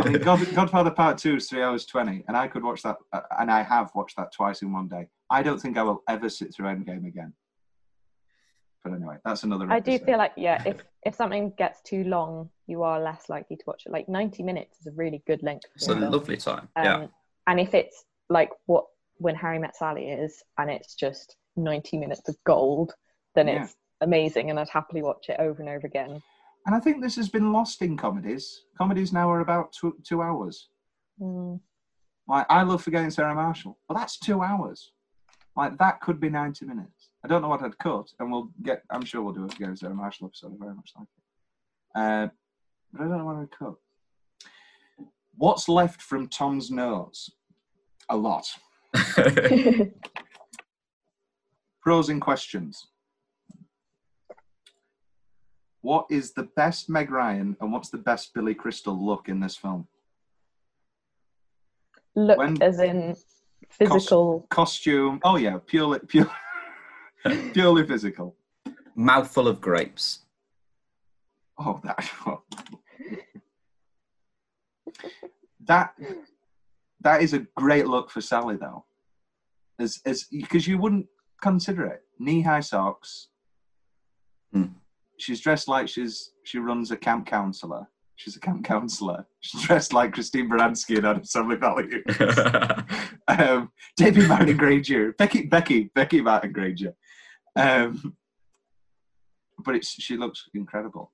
[0.00, 2.96] I mean, God, Godfather Part 2 is three hours 20, and I could watch that,
[3.12, 5.06] uh, and I have watched that twice in one day.
[5.30, 7.32] I don't think I will ever sit through Endgame again.
[8.84, 9.66] But anyway, that's another.
[9.68, 13.56] I do feel like yeah, if if something gets too long, you are less likely
[13.56, 13.90] to watch it.
[13.90, 15.64] Like ninety minutes is a really good length.
[15.74, 16.12] It's a a film.
[16.12, 16.68] lovely time.
[16.76, 17.06] Um, yeah.
[17.48, 18.84] And if it's like what
[19.18, 22.94] when Harry Met Sally is, and it's just ninety minutes of gold,
[23.34, 23.64] then Yeah.
[23.64, 26.22] it's amazing, and I'd happily watch it over and over again.
[26.66, 28.64] And I think this has been lost in comedies.
[28.76, 30.68] Comedies now are about two, two hours.
[31.20, 31.60] Mm.
[32.28, 34.90] Like I love Forgetting Sarah Marshall, but that's two hours.
[35.56, 37.10] Like that could be ninety minutes.
[37.24, 38.82] I don't know what I'd cut, and we'll get.
[38.90, 40.54] I'm sure we'll do a Forgetting Sarah Marshall episode.
[40.54, 42.00] I very much like it.
[42.00, 42.28] Uh,
[42.92, 43.74] but I don't know what I'd cut.
[45.36, 47.30] What's left from Tom's nose?
[48.08, 48.46] A lot.
[51.80, 52.88] Pros and questions.
[55.86, 59.56] What is the best Meg Ryan and what's the best Billy Crystal look in this
[59.56, 59.86] film?
[62.16, 63.14] Look, When- as in
[63.70, 64.48] physical.
[64.50, 65.20] Costume.
[65.22, 66.28] Oh yeah, purely pure,
[67.52, 68.34] purely physical.
[68.96, 70.24] Mouthful of grapes.
[71.56, 72.04] Oh that.
[75.66, 75.94] that
[77.00, 78.86] that is a great look for Sally though.
[79.78, 81.06] As as because you wouldn't
[81.40, 82.02] consider it.
[82.18, 83.28] Knee high socks.
[84.52, 84.64] Hmm.
[85.18, 87.86] She's dressed like she's she runs a camp counselor.
[88.16, 89.26] She's a camp counselor.
[89.40, 92.02] She's dressed like Christine Baranski in Addams Family Value.
[93.28, 96.94] um, Debbie Martin Granger, Becky, Becky, Becky Martin Granger.
[97.56, 98.16] Um,
[99.64, 101.12] but it's she looks incredible.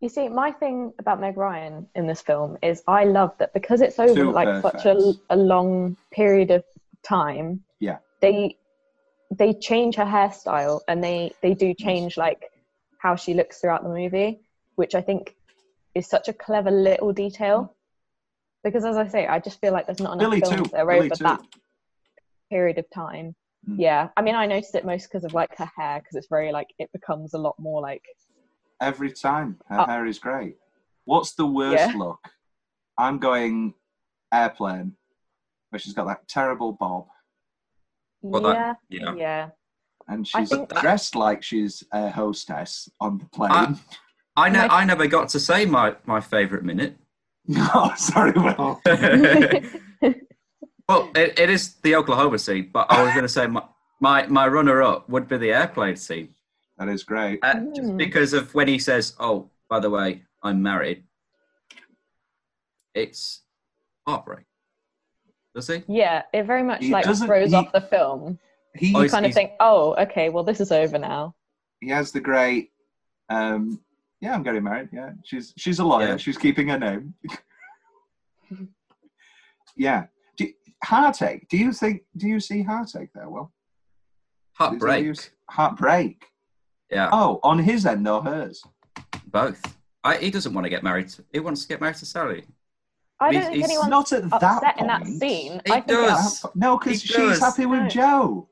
[0.00, 3.80] You see, my thing about Meg Ryan in this film is I love that because
[3.80, 6.64] it's over Too like such a, a long period of
[7.02, 7.62] time.
[7.80, 7.98] Yeah.
[8.20, 8.56] They
[9.30, 12.44] they change her hairstyle and they they do change like
[12.98, 14.40] how she looks throughout the movie,
[14.76, 15.34] which I think
[15.94, 17.62] is such a clever little detail.
[17.62, 17.70] Mm.
[18.64, 20.70] Because as I say, I just feel like there's not enough Billy films too.
[20.72, 21.24] that are Billy over too.
[21.24, 21.40] that
[22.50, 23.34] period of time
[23.68, 23.76] mm.
[23.78, 26.52] Yeah, I mean, I noticed it most because of like her hair, because it's very
[26.52, 28.02] like it becomes a lot more like
[28.80, 29.58] Every time.
[29.68, 30.56] Her hair is great.
[31.06, 31.96] What's the worst Yeah.
[31.96, 32.20] look?
[32.98, 33.74] I'm going
[34.32, 34.96] airplane,
[35.70, 37.06] where she's got that terrible bob,
[38.22, 39.14] Well, yeah, that- yeah.
[39.14, 39.50] yeah.
[40.08, 43.50] And she's think- dressed like she's a hostess on the plane.
[43.52, 43.74] I-
[44.38, 46.96] I, ne- I never got to say my, my favourite minute.
[47.56, 48.78] oh, sorry, Will.
[50.88, 53.62] well, it, it is the Oklahoma scene, but I was going to say my,
[54.00, 56.34] my, my runner up would be the airplane scene.
[56.76, 57.38] That is great.
[57.42, 57.96] Uh, just Mm.
[57.96, 61.04] because of when he says, "Oh, by the way, I'm married."
[62.94, 63.40] It's
[64.06, 64.44] heartbreak.
[65.54, 65.82] Does he?
[65.88, 68.38] yeah, it very much He like throws he- off the film.
[68.78, 71.34] He Oh, You kind of think, oh, okay, well, this is over now.
[71.80, 72.70] he has the great.
[73.28, 73.80] Um,
[74.20, 74.88] yeah, I'm getting married.
[74.92, 76.08] Yeah, she's she's a lawyer.
[76.08, 76.16] Yeah.
[76.16, 77.14] She's keeping her name.
[79.76, 80.04] yeah.
[80.36, 80.48] Do,
[80.84, 81.48] heartache.
[81.48, 82.02] Do you think?
[82.16, 83.28] Do you see heartache there?
[83.28, 85.30] Well, Is you- Heartbreak.
[85.50, 86.24] Heartbreak.
[86.90, 88.62] Yeah, Oh, on his end or hers?
[89.26, 89.60] both.
[90.04, 91.08] I, he doesn't want to get married.
[91.08, 92.44] To, he wants to get married to Sally.
[93.18, 95.60] I don't think he's anyone's Not at that upset in that scene.
[95.66, 96.42] He I think does.
[96.42, 97.40] That- No, because she's does.
[97.40, 97.88] happy with No.
[97.88, 98.48] Joe.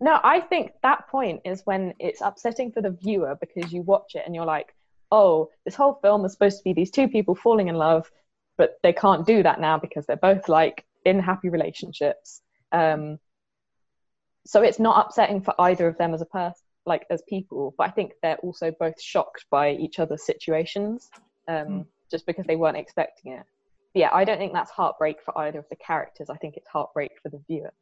[0.00, 4.14] No, I think that point is when it's upsetting for the viewer because you watch
[4.14, 4.74] it and you're like,
[5.10, 8.10] oh, this whole film is supposed to be these two people falling in love,
[8.56, 12.42] but they can't do that now because they're both like in happy relationships.
[12.70, 13.18] Um,
[14.46, 17.88] so it's not upsetting for either of them as a person, like as people, but
[17.88, 21.10] I think they're also both shocked by each other's situations
[21.48, 21.80] um, Hmm.
[22.10, 23.44] just because they weren't expecting it.
[23.94, 26.30] But yeah, I don't think that's heartbreak for either of the characters.
[26.30, 27.72] I think it's heartbreak for the viewer.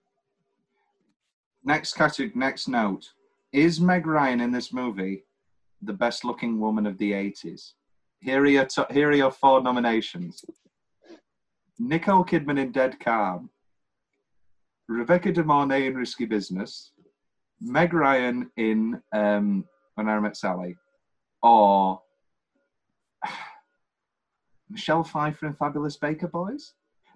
[1.66, 2.30] Next category.
[2.36, 3.12] Next note:
[3.52, 5.24] Is Meg Ryan in this movie
[5.82, 7.72] the best-looking woman of the '80s?
[8.20, 10.44] Here are your here are your four nominations:
[11.80, 13.50] Nicole Kidman in Dead Calm,
[14.88, 16.92] Rebecca De Mornay in Risky Business,
[17.60, 19.64] Meg Ryan in um,
[19.96, 20.76] When I Met Sally,
[21.42, 22.00] or
[24.70, 26.74] Michelle Pfeiffer in Fabulous Baker Boys,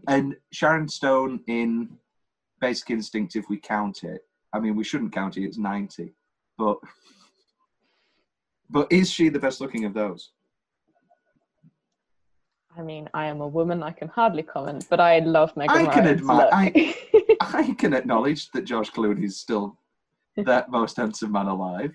[0.08, 1.88] and Sharon Stone in
[2.60, 3.36] Basic Instinct.
[3.36, 5.44] If we count it, I mean we shouldn't count it.
[5.44, 6.14] It's ninety,
[6.58, 6.78] but
[8.68, 10.30] but is she the best looking of those?
[12.76, 13.82] I mean, I am a woman.
[13.82, 16.50] I can hardly comment, but I love Megan I can Ryan's admire- look.
[16.52, 16.96] I-
[17.40, 19.76] I can acknowledge that George Clooney is still
[20.36, 21.92] that most handsome man alive.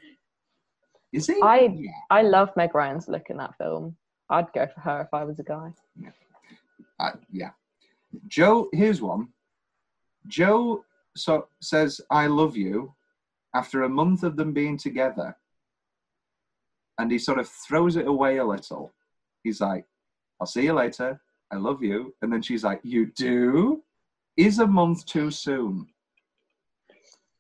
[1.14, 1.40] Is he?
[1.42, 1.92] I- yeah.
[2.10, 3.96] I love Meg Ryan's look in that film.
[4.30, 5.72] I'd go for her if I was a guy.
[7.00, 7.52] Uh, yeah.
[8.28, 9.30] Joe, here's one.
[10.28, 10.84] Joe
[11.16, 12.94] so, says, I love you
[13.54, 15.36] after a month of them being together.
[17.00, 18.94] And he sort of throws it away a little.
[19.44, 19.86] He's like,
[20.40, 21.22] I'll see you later.
[21.52, 22.14] I love you.
[22.22, 23.84] And then she's like, You do?
[24.38, 25.88] Is a month too soon?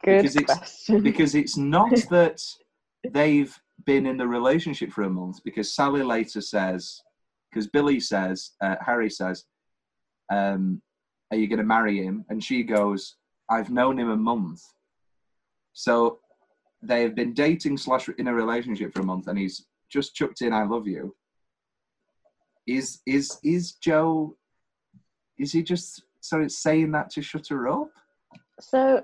[0.03, 1.01] Good Because it's- question.
[1.09, 2.41] Because it's not that
[3.11, 7.01] they've been in the relationship for a month, because Sally later says,
[7.49, 9.45] because Billy says, uh, Harry says,
[10.31, 10.81] um,
[11.31, 12.25] Are you going to marry him?
[12.29, 13.15] And she goes,
[13.49, 14.61] I've known him a month.
[15.73, 16.19] So
[16.81, 20.41] they have been dating slash in a relationship for a month, and he's just chucked
[20.41, 21.15] in, I love you.
[22.67, 24.35] Is is is Joe?
[25.37, 27.89] Is he just sort of saying that to shut her up?
[28.59, 29.03] So,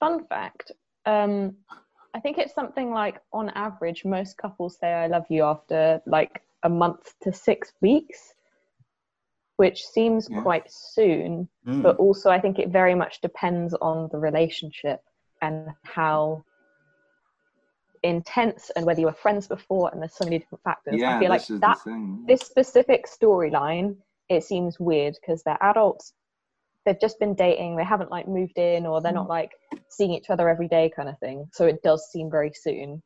[0.00, 0.72] fun fact.
[1.04, 1.56] Um,
[2.14, 6.42] I think it's something like on average, most couples say "I love you" after like
[6.62, 8.34] a month to six weeks,
[9.56, 10.42] which seems Yeah.
[10.42, 11.48] quite soon.
[11.64, 11.82] Hmm.
[11.82, 15.00] But also, I think it very much depends on the relationship
[15.42, 16.44] and how
[18.02, 19.90] intense and whether you were friends before.
[19.90, 21.00] And there's so many different factors.
[21.00, 21.78] Yeah, I feel like that
[22.26, 23.96] this specific storyline
[24.30, 26.14] it seems weird because they're adults
[26.86, 29.16] they've just been dating they haven't like moved in or they're Mm.
[29.16, 29.52] not like
[29.90, 33.02] seeing each other every day kind of thing so it does seem very soon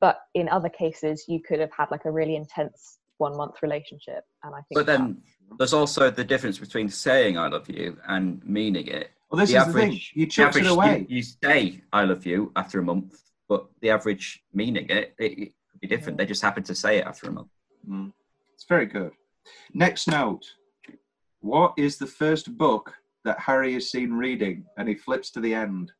[0.00, 4.24] but in other cases you could have had like a really intense one month relationship
[4.44, 5.22] and i think But then
[5.58, 9.10] there's also the difference between saying "I love you" and meaning it.
[9.30, 9.82] Well, this the is the thing.
[9.90, 11.06] average- He The it average, away.
[11.08, 13.14] You, you say "I love you" after a month,
[13.48, 16.18] but the average meaning it, it, it could be different.
[16.18, 17.48] They just happen to say it after a month.
[17.88, 18.12] Mm.
[18.54, 19.12] It's very good.
[19.72, 20.44] Next note.
[21.40, 22.92] What is the first book
[23.24, 24.64] that Harry is seen reading?
[24.78, 25.92] And he flips to the end.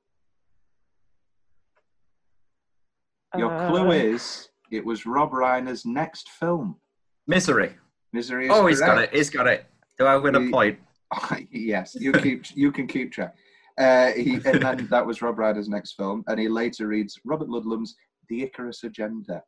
[3.37, 6.81] Your clue Uh, is it was Rob Reiner's next film.
[7.27, 7.75] Misery.
[8.13, 9.11] Misery is Oh, he's got it.
[9.15, 9.67] He's got it.
[9.99, 10.79] Do I win a He- point?
[11.51, 13.35] yes, you keep you can keep track.
[13.79, 17.49] Uh, he and then that was Rob Reiner's next film, and he later reads Robert
[17.49, 17.95] Ludlum's
[18.29, 19.43] The Icarus Agenda.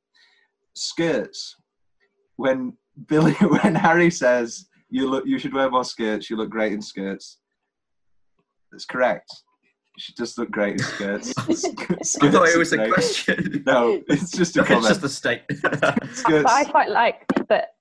[0.75, 1.57] Skirts.
[2.37, 2.75] When
[3.09, 6.31] Billy, when Harry says you look, you should wear more skirts.
[6.31, 7.39] You look great in skirts.
[8.71, 9.31] That's correct.
[9.99, 11.35] She does look great in skirts.
[11.39, 12.93] I thought it was a great.
[12.93, 13.63] question.
[13.67, 14.87] No, it's just a comment.
[14.87, 15.43] it's just a state.
[15.51, 16.23] Skirts.
[16.25, 17.75] But I quite like that.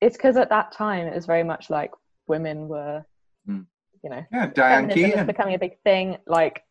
[0.00, 1.92] It's because at that time it was very much like
[2.26, 3.04] women were,
[3.46, 3.60] Hmm.
[4.02, 5.26] you know, yeah, Diane feminism was Keaton.
[5.26, 6.16] becoming a big thing.
[6.26, 6.64] Like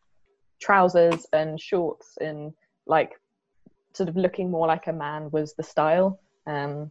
[0.60, 2.52] trousers and shorts and
[2.86, 3.12] like
[3.94, 6.20] sort of looking more like a man was the style.
[6.46, 6.90] Um,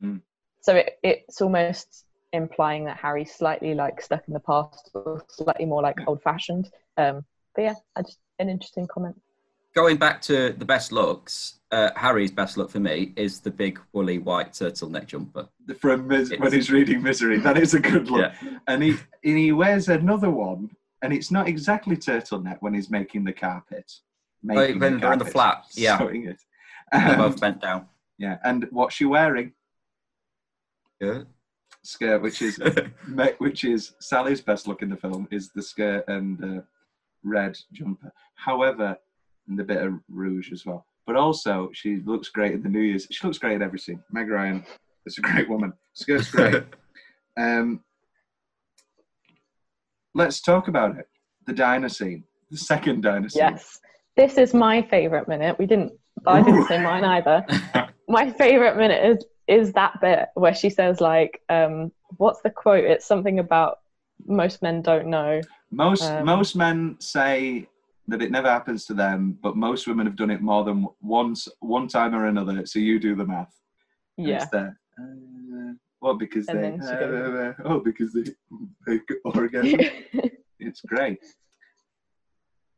[0.00, 0.16] Hmm.
[0.60, 5.64] So it, it's almost implying that Harry's slightly like stuck in the past or slightly
[5.64, 6.70] more like old fashioned.
[6.98, 7.24] Um,
[7.58, 9.20] but yeah, I just an interesting comment.
[9.74, 13.80] Going back to the best looks, uh, Harry's best look for me is the big
[13.92, 15.48] woolly white turtleneck jumper.
[15.80, 18.32] From Mis- when he's reading Misery, that is a good look.
[18.40, 18.58] Yeah.
[18.68, 18.90] And he
[19.24, 20.70] and he wears another one,
[21.02, 23.90] and it's not exactly turtleneck when he's making the carpet.
[24.40, 25.98] Making when they're in the carpet, flat, yeah.
[25.98, 26.40] sewing it.
[26.92, 27.88] They're Um, both bent down.
[28.18, 29.52] yeah, and what's she wearing?
[31.00, 31.22] Yeah.
[31.82, 32.60] Skirt, which is
[33.38, 36.60] which is Sally's best look in the film, is the skirt and uh,
[37.22, 38.12] red jumper.
[38.34, 38.96] However,
[39.48, 40.84] and a bit of rouge as well.
[41.06, 43.06] But also, she looks great in the New Year's.
[43.10, 44.02] She looks great in every scene.
[44.12, 44.64] Meg Ryan
[45.06, 45.72] is a great woman.
[45.94, 46.64] Skirt's great.
[47.38, 47.82] um,
[50.14, 51.08] let's talk about it.
[51.46, 53.40] The diner scene, the second diner scene.
[53.40, 53.80] Yes,
[54.16, 55.58] this is my favorite minute.
[55.58, 55.92] We didn't.
[56.26, 57.46] I didn't say mine either.
[58.08, 62.84] my favorite minute is is that bit where she says like, um, "What's the quote?"
[62.84, 63.78] It's something about
[64.26, 65.40] most men don't know.
[65.70, 67.68] Most Um, most men say
[68.06, 71.46] that it never happens to them, but most women have done it more than once,
[71.60, 72.64] one time or another.
[72.64, 73.54] So you do the math.
[74.16, 74.54] Yeah, It's.
[74.54, 76.72] Uh, well, because And they.
[76.74, 78.24] uh, goes- uh, oh, because they.
[78.86, 79.80] they orgasm.
[80.58, 81.18] it's great.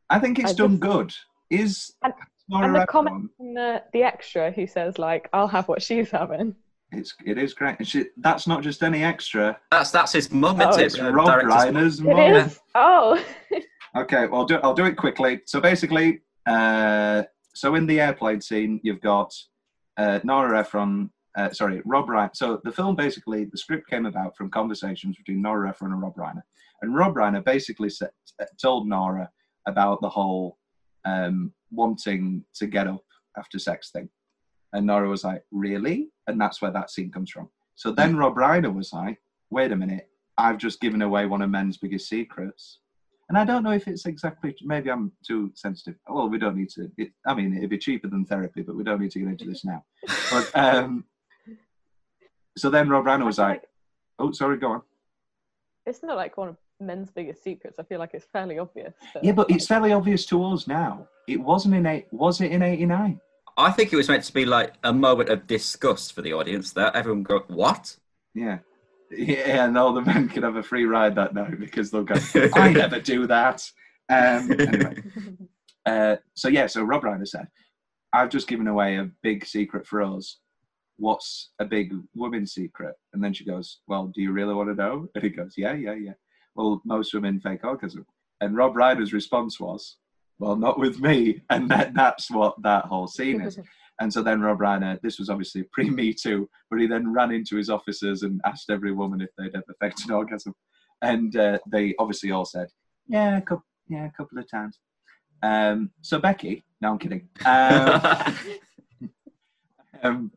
[0.09, 1.13] I think it's I done just- good.
[1.49, 2.13] Is And-
[2.53, 6.55] and the comment from the the extra who says like, "I'll have what she's having."
[6.91, 7.77] It's it is great.
[7.79, 9.57] And she, that's not just any extra.
[9.71, 10.99] That's that's his mum, Oh, isn't It's?
[10.99, 11.75] Uh, Rob director's mum.
[11.75, 12.19] Reiner's It mum.
[12.47, 12.59] is.
[12.75, 13.23] Oh,
[13.97, 15.41] Okay, well, I'll do, I'll do it quickly.
[15.45, 17.23] So basically, uh,
[17.53, 19.33] so in the airplane scene, you've got
[19.97, 22.29] uh, Nora Ephron, uh, sorry, Rob Reiner.
[22.33, 26.15] So the film basically, the script came about from conversations between Nora Ephron and Rob
[26.15, 26.41] Reiner.
[26.81, 28.11] And Rob Reiner basically said,
[28.61, 29.29] told Nora
[29.67, 30.57] about the whole
[31.03, 33.03] um, wanting to get up
[33.37, 34.07] after sex thing.
[34.73, 36.09] And Nora was like, really?
[36.27, 37.49] And that's where that scene comes from.
[37.75, 39.19] So then Rob Reiner was like,
[39.49, 40.07] wait a minute,
[40.37, 42.79] I've just given away one of men's biggest secrets.
[43.29, 45.95] And I don't know if it's exactly, maybe I'm too sensitive.
[46.07, 48.83] Well, we don't need to, it, I mean, it'd be cheaper than therapy, but we
[48.83, 49.83] don't need to get into this now.
[50.31, 51.05] But um,
[52.57, 53.63] so then Rob Reiner was like,
[54.19, 54.81] oh, sorry, go on.
[55.85, 57.77] it's not like one of men's biggest secrets.
[57.79, 58.93] I feel like it's fairly obvious.
[59.13, 61.07] that, Yeah, but it's fairly obvious to us now.
[61.27, 63.19] It wasn't in eight, was it in 89?
[63.61, 66.73] I think it was meant to be like a moment of disgust for the audience.
[66.73, 67.97] That everyone go, "What?"
[68.33, 68.59] Yeah.
[69.11, 72.15] Yeah, and all the men can have a free ride that night because they'll go,
[72.53, 73.61] I never do that.
[74.09, 75.03] Um, anyway,
[75.85, 77.47] uh, so yeah, so Rob Reiner said,
[78.13, 80.39] I've just given away a big secret for us.
[80.97, 82.95] What's a big woman's secret?
[83.13, 85.07] And then she goes, Well, do you really want to know?
[85.15, 86.13] And he goes, Yeah, yeah, yeah.
[86.55, 88.05] Well, most women fake orgasm.
[88.41, 89.97] And Rob Reiner's response was,
[90.41, 91.43] Well, not with me.
[91.51, 93.57] And that, that's what that whole scene is.
[93.99, 97.31] And so then Rob Reiner, this was obviously pre Me Too, but he then ran
[97.31, 100.55] into his officers and asked every woman if they'd ever faked an orgasm.
[101.03, 102.69] And uh, they obviously all said,
[103.07, 104.79] yeah, a couple, yeah, a couple of times.
[105.43, 107.29] Um, so Becky, no, I'm kidding.
[107.45, 108.35] Um,
[110.01, 110.31] um,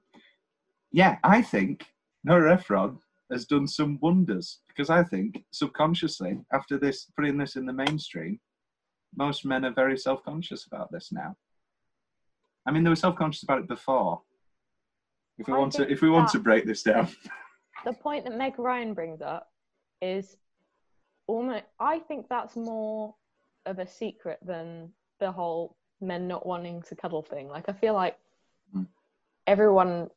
[0.93, 1.87] yeah, I think
[2.23, 2.99] Nora Ephron
[3.33, 8.39] has done some wonders because I think subconsciously, after this, putting this in the mainstream,
[9.17, 11.37] most men are very self-conscious about this now.
[12.67, 14.23] I mean, they were self-conscious about it before.
[15.39, 17.09] If we I want to, if we want to break this down,
[17.85, 19.51] the point that Meg Ryan brings up
[20.01, 20.37] is
[21.27, 21.65] almost.
[21.81, 23.15] I think that's more
[23.67, 24.91] of a secret than
[25.21, 27.49] the whole men not wanting to cuddle thing.
[27.49, 28.17] Like I feel like
[28.75, 28.87] Mm.
[29.47, 30.09] everyone.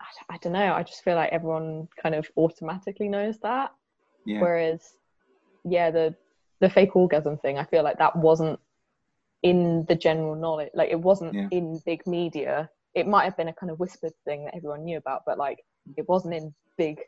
[0.00, 0.72] I, I don't know.
[0.74, 3.72] I just feel like everyone kind of automatically knows that.
[4.24, 4.96] yeah, Whereas,
[5.64, 6.14] yeah, the
[6.60, 8.58] the fake orgasm thing, I feel like that wasn't
[9.42, 10.70] in the general knowledge.
[10.74, 11.48] Like it wasn't Yeah.
[11.50, 12.70] in big media.
[12.94, 15.64] It might have been a kind of whispered thing that everyone knew about, but like
[15.96, 17.00] it wasn't in big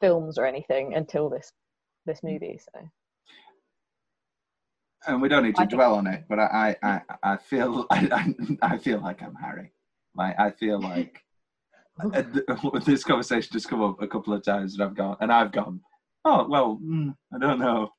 [0.00, 1.52] films or anything until this
[2.06, 2.32] this Mm.
[2.32, 2.58] movie.
[2.58, 2.88] So
[5.06, 7.86] and we don't need to I think- dwell on it, but I, I, I, feel,
[7.90, 9.72] I, I, feel like I'm Harry.
[10.14, 11.24] Like I feel like
[12.84, 15.80] this conversation just come up a couple of times, and I've gone, and I've gone.
[16.24, 17.90] Oh well, mm, I don't know.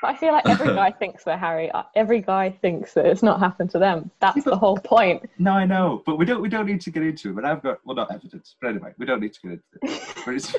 [0.00, 1.70] But I feel like every guy thinks they're Harry.
[1.70, 4.10] Uh, Every guy thinks that it's not happened to them.
[4.20, 5.28] That's the whole point.
[5.38, 6.40] No, I know, but we don't.
[6.40, 7.34] We don't need to get into it.
[7.34, 10.02] But I've got well, not evidence, but anyway, we don't need to get into it.
[10.24, 10.54] But it's,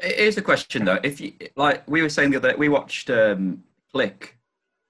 [0.00, 3.64] Here's the question though: If you like, we were saying the other, we watched um,
[3.92, 4.38] Click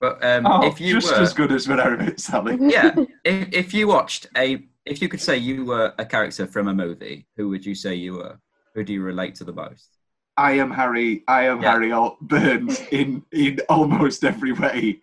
[0.00, 2.58] But um, Oh, if you just were, as good as When Harry Met Sally.
[2.60, 2.94] yeah,
[3.24, 6.74] if, if you watched a, if you could say you were a character from a
[6.74, 8.38] movie, who would you say you were?
[8.74, 9.97] Who do you relate to the most?
[10.39, 11.24] I am Harry.
[11.26, 11.72] I am Yeah.
[11.72, 15.01] Harry Alt Burns in in almost every way.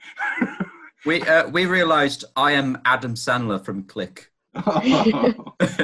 [1.05, 4.31] We uh, we realised I am Adam Sandler from Click.
[4.55, 5.33] I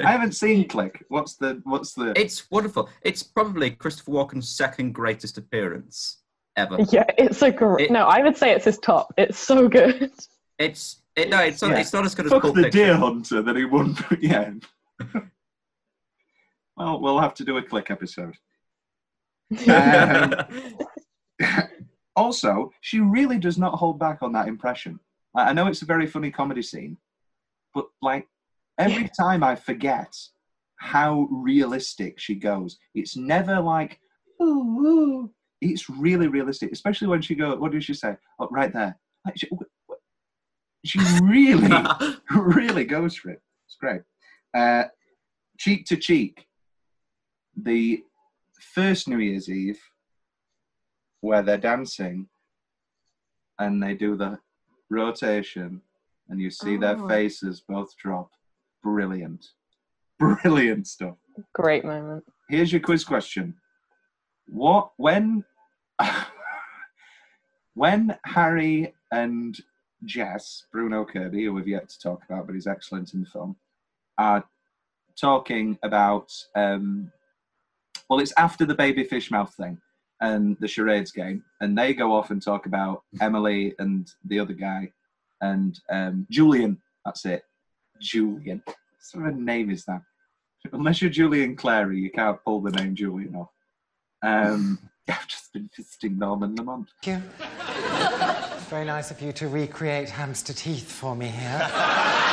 [0.03, 1.03] haven't seen Click.
[1.09, 2.13] What's the what's the?
[2.15, 2.89] It's wonderful.
[3.03, 6.21] It's probably Christopher Walken's second greatest appearance
[6.55, 6.77] ever.
[6.89, 7.87] Yeah, it's a great.
[7.87, 9.13] It- no, I would say it's his top.
[9.17, 10.11] It's so good.
[10.57, 11.71] It's it, no, it's not.
[11.71, 11.79] Yeah.
[11.79, 12.81] It's not as good as Fuck Pulp the Fiction.
[12.81, 13.97] Deer Hunter that he won.
[14.21, 14.51] yeah.
[16.77, 18.35] well, we'll have to do a Click episode.
[19.67, 20.35] Um,
[22.15, 24.99] also, she really does not hold back on that impression.
[25.35, 26.97] I I know it's a very funny comedy scene,
[27.73, 28.27] but like
[28.77, 30.15] every time I forget
[30.81, 32.79] how realistic she goes.
[32.95, 33.99] It's never like,
[34.41, 35.31] ooh, ooh.
[35.61, 38.15] It's really realistic, especially when she goes, what did she say?
[38.39, 38.97] Oh, right there.
[39.23, 39.47] Like, she,
[40.83, 41.69] she really,
[42.35, 43.41] really goes for it.
[43.67, 44.01] It's great.
[44.55, 44.85] Uh,
[45.59, 46.47] cheek to cheek,
[47.55, 48.03] the
[48.61, 49.79] first New Year's Eve,
[51.21, 52.27] where they're dancing
[53.59, 54.39] and they do the
[54.89, 55.81] rotation
[56.29, 57.07] and you see their Oh.
[57.07, 58.31] faces both drop.
[58.83, 59.45] Brilliant.
[60.19, 61.17] Brilliant stuff.
[61.53, 62.23] Great moment.
[62.49, 63.55] Here's your quiz question.
[64.47, 65.43] What when
[67.73, 69.57] when Harry and
[70.05, 73.55] Jess, Bruno Kirby, who we've yet to talk about, but he's excellent in the film,
[74.17, 74.43] are
[75.19, 77.11] talking about um,
[78.11, 79.77] well, it's after the baby fish mouth thing
[80.19, 84.51] and the charades game, and they go off and talk about Emily and the other
[84.51, 84.91] guy
[85.39, 86.77] and um, Julian.
[87.05, 87.43] That's it,
[88.01, 88.63] Julian.
[88.65, 90.01] What sort of name is that?
[90.73, 93.51] Unless you're Julian Clary, you can't pull the name Julian off.
[94.21, 96.89] Um, I've just been visiting Norman Lamont.
[97.01, 97.29] Thank you.
[98.69, 102.27] Very nice of you to recreate hamster teeth for me here.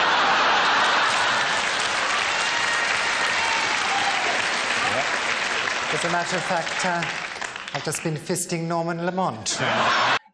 [5.99, 9.59] As a matter of fact, uh, I've just been fisting Norman Lamont.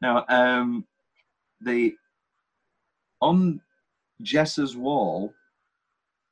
[0.02, 0.84] Now, um,
[1.58, 1.94] the
[3.22, 3.62] on
[4.20, 5.32] Jess's wall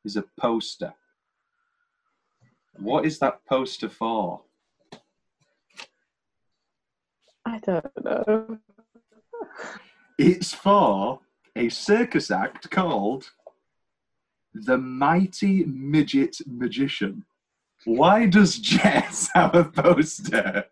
[0.05, 0.93] is a poster.
[2.77, 4.43] What is that poster for?
[7.47, 8.59] I don't know.
[10.19, 11.21] It's for
[11.57, 13.31] a circus act called
[14.53, 17.25] The Mighty Midget Magician.
[17.85, 20.65] Why does Jess have a poster?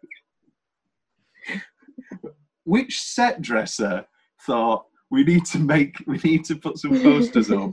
[2.64, 4.06] Which set dresser
[4.46, 7.72] thought we need to make we need to put some posters up?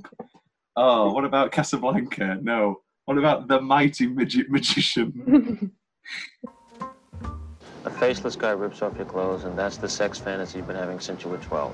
[0.75, 2.39] Oh, what about Casablanca?
[2.41, 2.81] No.
[3.05, 5.71] What about the mighty midget magician?
[7.85, 10.99] A faceless guy rips off your clothes, and that's the sex fantasy you've been having
[10.99, 11.73] since you were 12.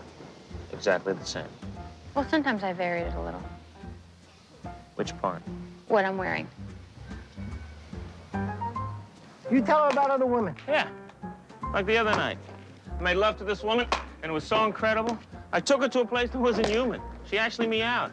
[0.72, 1.47] Exactly the same.
[2.14, 3.41] Well, sometimes I varied it a little.
[4.95, 5.41] Which part?
[5.88, 6.47] What I'm wearing.
[9.54, 10.56] You tell her about other women.
[10.68, 10.89] Yeah.
[11.74, 12.39] Like the other night.
[12.97, 13.86] I made love to this woman,
[14.24, 15.16] and it was so incredible.
[15.51, 16.99] I took her to a place that wasn't human.
[17.30, 18.12] She actually meowed.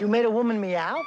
[0.00, 1.02] You made a woman meow?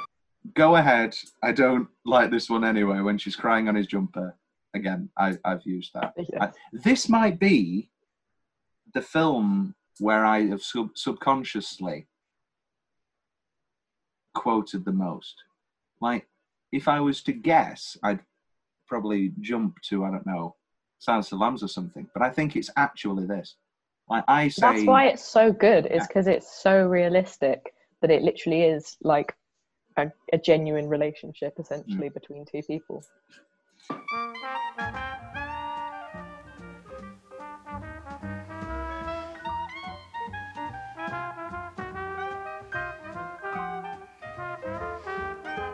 [0.54, 1.16] Go ahead.
[1.42, 4.36] I don't like this one anyway when she's crying on his jumper.
[4.74, 6.14] Again, I, I've used that.
[6.16, 6.44] Yeah.
[6.44, 7.90] I- this might be
[8.94, 12.06] the film where I have sub- subconsciously
[14.34, 15.34] quoted the most.
[16.00, 16.28] Like,
[16.70, 18.20] if I was to guess, I'd
[18.90, 20.56] probably jump to, I don't know,
[20.98, 22.06] Silence of the Lambs or something.
[22.12, 23.56] But I think it's actually this.
[24.08, 24.60] Like, I say.
[24.60, 25.86] That's why it's so good.
[25.86, 26.06] Is Yeah.
[26.08, 27.72] because it's so realistic
[28.02, 29.34] that it literally is like
[29.96, 32.14] a, a genuine relationship, essentially, Mm.
[32.14, 33.04] between two people.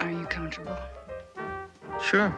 [0.00, 0.76] Are you comfortable?
[2.00, 2.34] Sure.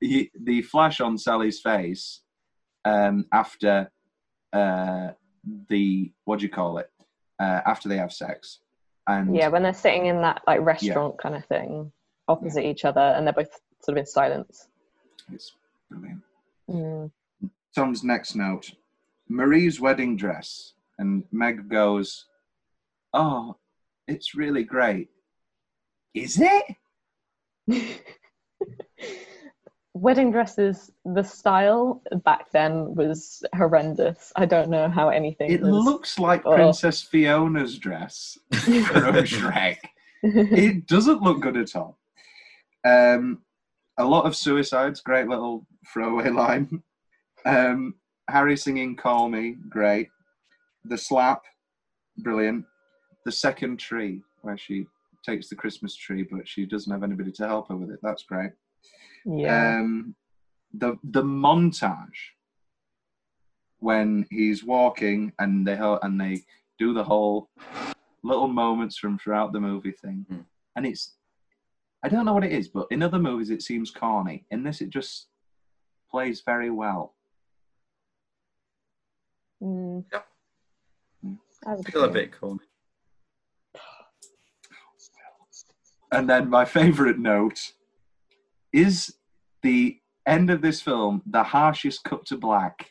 [0.00, 2.20] The, the flash on Sally's face
[2.84, 3.90] um, after
[4.52, 5.08] uh,
[5.68, 6.90] the what do you call it?
[7.40, 8.60] Uh, after they have sex,
[9.06, 11.92] and yeah, when they're sitting in that like restaurant kind of thing,
[12.26, 14.68] opposite each other, and they're both sort of in silence.
[15.32, 15.54] it's
[15.90, 16.22] brilliant.
[16.68, 17.10] Mm.
[17.74, 18.72] Tom's next note:
[19.28, 22.26] Marie's wedding dress, and Meg goes,
[23.12, 23.56] "Oh,
[24.06, 25.08] it's really great.
[26.14, 26.76] Is it?"
[29.94, 34.32] Wedding dresses, the style back then was horrendous.
[34.36, 35.50] I don't know how anything.
[35.50, 36.54] It was- looks like Oh.
[36.54, 39.78] Princess Fiona's dress from Shrek.
[40.22, 41.98] it doesn't look good at all.
[42.84, 43.42] Um,
[43.98, 46.82] a lot of suicides, great little throwaway line.
[47.44, 47.94] Um,
[48.28, 50.08] Harry singing "Call Me," great.
[50.84, 51.42] The slap,
[52.18, 52.66] brilliant.
[53.24, 54.86] The second tree, where she
[55.24, 57.98] takes the Christmas tree, but she doesn't have anybody to help her with it.
[58.02, 58.52] That's great.
[59.24, 59.78] Yeah.
[59.80, 60.14] Um,
[60.72, 62.34] the the montage
[63.80, 66.42] when he's walking and they and they
[66.78, 67.48] do the whole
[68.22, 70.44] little moments from throughout the movie thing, Mm.
[70.76, 71.14] and it's
[72.02, 74.44] I don't know what it is, but in other movies it seems corny.
[74.50, 75.26] In this, it just
[76.10, 77.14] plays very well.
[79.62, 80.04] Mm.
[80.12, 80.26] Yep.
[81.66, 82.60] I would Feel a bit corny.
[86.12, 87.72] And then my favourite note
[88.72, 89.14] is
[89.62, 92.90] the end of this film the harshest cut to black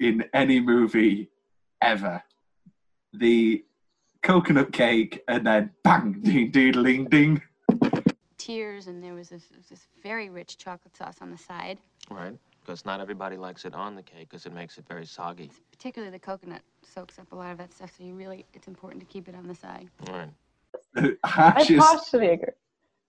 [0.00, 1.30] in any movie
[1.80, 2.22] ever.
[3.12, 3.64] The
[4.22, 7.42] coconut cake and then bang, ding, ding, ding, ding.
[8.38, 11.78] Tears, and there was this, this very rich chocolate sauce on the side.
[12.10, 12.36] Right?
[12.60, 15.50] Because not everybody likes it on the cake because it makes it very soggy.
[15.70, 19.00] Particularly the coconut soaks up a lot of that stuff, so you really, it's important
[19.00, 19.88] to keep it on the side.
[20.08, 20.28] Right.
[20.94, 22.52] The I partially agree.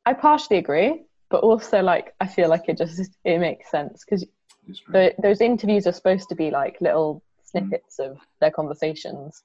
[0.06, 4.26] I partially agree, but also like I feel like it just it makes sense because
[4.68, 5.16] It's great.
[5.16, 7.44] the, those interviews are supposed to be like little mm-hmm.
[7.46, 9.44] snippets of their conversations,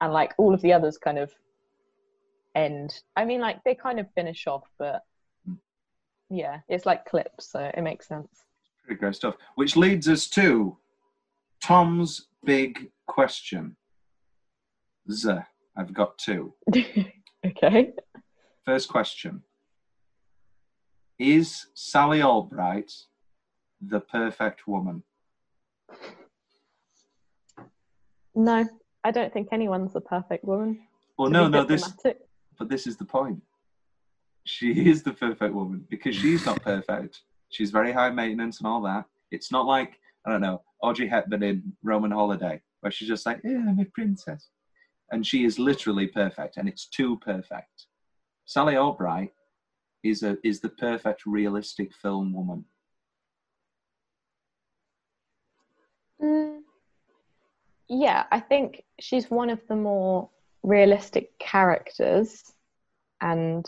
[0.00, 1.32] and like all of the others kind of
[2.54, 2.94] end.
[3.16, 5.02] I mean, like they kind of finish off, but
[5.48, 5.56] mm.
[6.30, 8.28] yeah, it's like clips, so it makes sense.
[8.84, 9.36] Pretty great stuff.
[9.54, 10.76] Which leads us to
[11.62, 13.76] Tom's big question.
[15.10, 15.38] Z.
[15.76, 16.52] I've got two.
[17.46, 17.92] okay.
[18.64, 19.42] First question
[21.22, 22.92] Is Sally Albright
[23.80, 25.04] the perfect woman?
[28.34, 28.68] No,
[29.04, 30.80] I don't think anyone's the perfect woman.
[31.16, 31.88] Well, no, no, this,
[32.58, 33.40] but this is the point.
[34.42, 37.20] She is the perfect woman because she's not perfect.
[37.50, 39.04] She's very high maintenance and all that.
[39.30, 43.40] It's not like, I don't know, Audrey Hepburn in Roman Holiday, where she's just like,
[43.44, 44.48] yeah, I'm a princess.
[45.12, 47.86] And she is literally perfect, and it's too perfect.
[48.44, 49.30] Sally Albright
[50.02, 52.64] is a is the perfect realistic film woman.
[56.22, 56.60] Mm,
[57.88, 60.30] yeah, I think she's one of the more
[60.62, 62.42] realistic characters,
[63.20, 63.66] and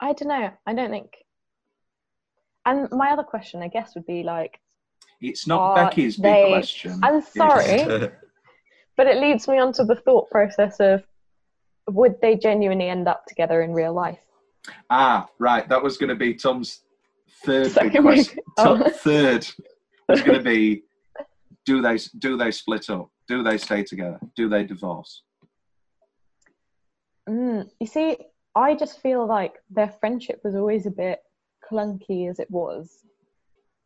[0.00, 0.50] I don't know.
[0.66, 1.12] I don't think.
[2.66, 4.60] And my other question, I guess, would be like,
[5.20, 7.00] It's not Becky's big question.
[7.02, 7.84] I'm sorry.
[8.96, 11.02] but it leads me on to the thought process of,
[11.88, 14.18] would they genuinely end up together in real life?
[14.88, 15.68] Ah, right.
[15.68, 16.80] That was going to be Tom's
[17.44, 18.38] third big Second question.
[18.58, 18.90] Oh.
[18.90, 19.46] Third
[20.08, 20.82] was going to be:
[21.64, 23.10] Do they do they split up?
[23.28, 24.18] Do they stay together?
[24.36, 25.22] Do they divorce?
[27.28, 28.16] Mm, you see,
[28.54, 31.20] I just feel like their friendship was always a bit
[31.70, 33.04] clunky as it was.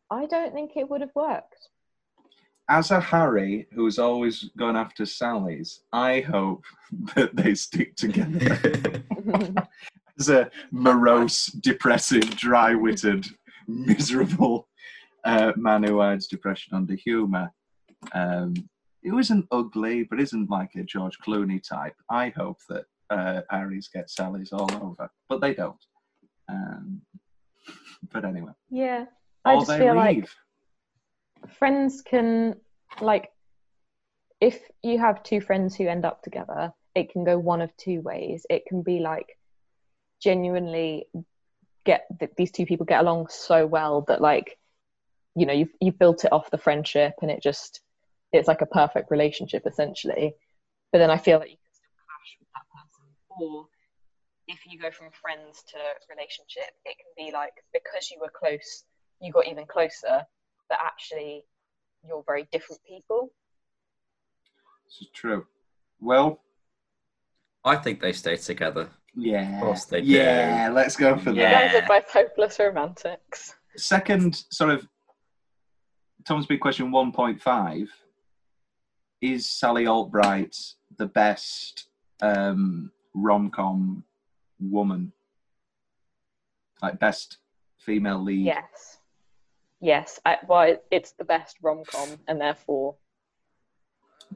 [0.09, 1.69] I don't think it would have worked.
[2.67, 6.63] As a Harry who's always gone after Sally's, I hope
[7.15, 9.03] that they stick together.
[10.19, 13.27] As a morose, depressive, dry-witted,
[13.67, 14.67] miserable
[15.25, 17.51] uh, man who hides depression under humour,
[18.13, 18.53] um,
[19.03, 21.95] who isn't ugly but isn't like a George Clooney type.
[22.09, 25.83] I hope that uh, Harry's get Sally's all over, but they don't.
[26.47, 27.01] Um,
[28.11, 29.05] but anyway, yeah,
[29.43, 29.95] I or just they feel leave.
[29.95, 30.29] like
[31.51, 32.55] friends can
[33.01, 33.29] like
[34.41, 38.01] if you have two friends who end up together it can go one of two
[38.01, 39.27] ways it can be like
[40.25, 41.05] genuinely
[41.85, 44.57] get th- these two people get along so well that like
[45.35, 47.81] you know you've, you've built it off the friendship and it just
[48.33, 50.33] it's like a perfect relationship essentially.
[50.91, 53.05] But then i feel that you can still clash with that person.
[53.29, 53.67] Or
[54.47, 55.77] if you go from friends to
[56.09, 58.83] relationship it can be like because you were close
[59.21, 60.25] you got even closer
[60.69, 61.43] but actually
[62.07, 63.29] you're very different people.
[64.85, 65.45] This is true.
[65.99, 66.39] Well,
[67.65, 68.89] I think they stay together.
[69.15, 70.07] yeah, Of course they do.
[70.07, 70.69] yeah.
[70.71, 71.71] Let's go for you that.
[71.73, 74.87] guys are both hopeless romantics second sort of
[76.25, 77.87] Tom's big question 1.5
[79.21, 80.55] is Sally Albright
[80.97, 81.87] the best
[82.21, 84.03] um, rom-com
[84.61, 85.11] woman
[86.81, 87.37] like best
[87.79, 88.99] female lead yes
[89.81, 92.95] yes I, well it's the best rom-com and therefore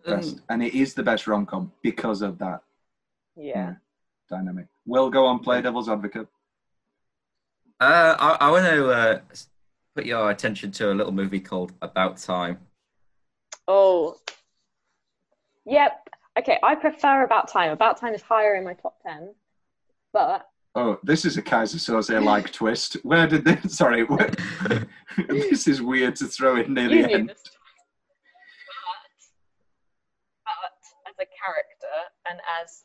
[0.05, 2.61] best, Um, and it is the best rom-com because of that
[3.39, 3.53] yeah.
[3.55, 3.73] yeah.
[4.29, 4.67] Dynamic.
[4.85, 6.27] Will go on, play devil's advocate.
[7.79, 9.19] Uh, I, I want to uh,
[9.95, 12.59] put your attention to a little movie called About Time.
[13.67, 14.17] Oh,
[15.65, 16.07] yep.
[16.37, 17.71] Okay, I prefer About Time.
[17.71, 19.33] About Time is higher in my top ten,
[20.13, 22.97] but oh, this is a Keyser Söze like twist.
[23.03, 23.77] Where did this?
[23.77, 24.31] Sorry, where,
[25.27, 27.27] this is weird to throw in near you the end.
[27.27, 27.37] But,
[30.45, 30.73] but
[31.07, 31.97] as a character
[32.29, 32.83] and as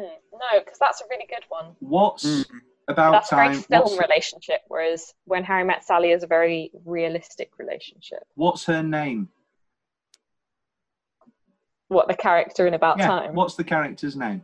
[0.00, 1.74] mm, no, because that's a really good one.
[1.80, 2.44] What's Mm.
[2.88, 6.70] about that's a very film What's, relationship, whereas when Harry met Sally is a very
[6.84, 8.22] realistic relationship.
[8.34, 9.28] what's her name?
[11.88, 13.06] What the character in About yeah.
[13.08, 13.34] Time?
[13.34, 14.42] What's the character's name?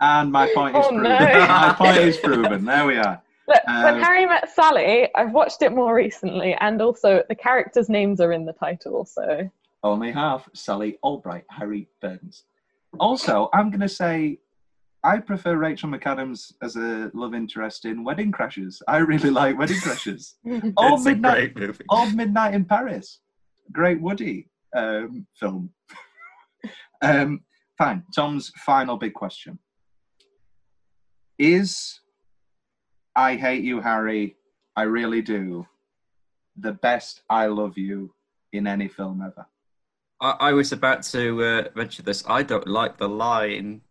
[0.00, 1.02] And my point is Oh, proven.
[1.18, 1.18] no.
[1.48, 2.64] my point is proven.
[2.64, 3.20] There we are.
[3.48, 7.88] Look, Um, when Harry met Sally, I've watched it more recently, and also the characters'
[7.88, 9.04] names are in the title.
[9.06, 9.50] So
[9.82, 10.48] Only half.
[10.54, 12.44] Sally Albright, Harry Burns.
[12.98, 14.38] Also, I'm going to say
[15.04, 18.82] I prefer Rachel McAdams as a love interest in Wedding Crashers.
[18.88, 20.34] I really like Wedding Crashers.
[20.44, 21.84] Old it's a Midnight, great movie.
[21.90, 23.20] Old Midnight in Paris.
[23.70, 25.70] Great Woody um, film.
[27.02, 27.40] um,
[27.76, 28.02] fine.
[28.14, 29.58] Tom's final big question
[31.38, 32.00] is
[33.14, 34.36] I Hate You, Harry,
[34.76, 35.66] I really do,
[36.56, 38.12] the best I love you
[38.52, 39.46] in any film ever?
[40.20, 42.24] I, I was about to uh, mention this.
[42.26, 43.82] I don't like the line.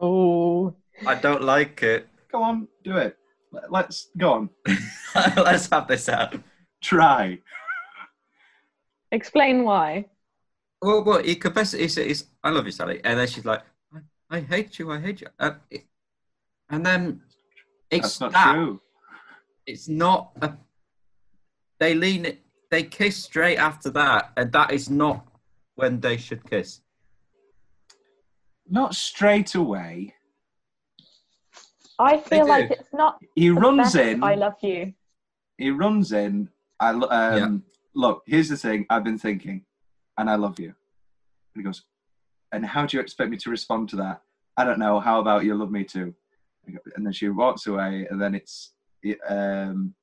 [0.00, 0.74] oh,
[1.06, 2.08] I don't like it.
[2.32, 3.16] Go on, do it.
[3.52, 4.50] Let- Let's go on.
[5.36, 6.34] Let's have this out.
[6.82, 7.38] Try.
[9.12, 10.06] explain why.
[10.82, 11.80] Well, well, he confesses.
[11.80, 14.92] He says, "I love you, Sally," and then she's like, "I, I hate you.
[14.92, 15.86] I hate you." Uh, it-
[16.70, 17.22] and then
[17.90, 18.52] it's That's not that.
[18.54, 18.80] true.
[19.66, 20.32] It's not.
[20.42, 20.52] A,
[21.80, 22.26] they lean.
[22.26, 25.26] it- They kiss straight after that, and that is not
[25.76, 26.80] when they should kiss.
[28.68, 30.14] Not straight away.
[31.98, 32.50] I feel do.
[32.50, 33.18] like it's not.
[33.34, 34.22] He the runs best in.
[34.22, 34.92] I love you.
[35.56, 36.48] he runs in.
[36.78, 37.64] I lo- um,
[37.94, 38.22] look.
[38.26, 38.86] Here's the thing.
[38.90, 39.64] I've been thinking,
[40.18, 40.68] and I love you.
[40.68, 41.84] And he goes,
[42.52, 44.22] and how do you expect me to respond to that?
[44.56, 45.00] I don't know.
[45.00, 46.14] How about you love me too?
[46.96, 48.72] And then she walks away, and then it's
[49.28, 49.94] um,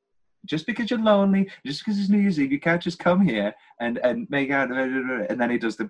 [0.45, 3.53] just because you're lonely, just because it's New Year's Eve, you can't just come here
[3.79, 4.71] and and make out.
[4.71, 5.89] And then he does the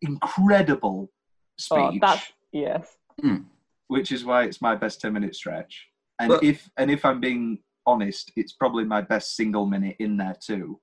[0.00, 1.14] incredible oh,
[1.56, 2.96] speech, Oh, that's yes.
[3.20, 3.36] Hmm.
[3.88, 5.86] which is why it's my best ten minute stretch.
[6.20, 10.16] And But- if and if I'm being honest, it's probably my best single minute in
[10.16, 10.80] there too.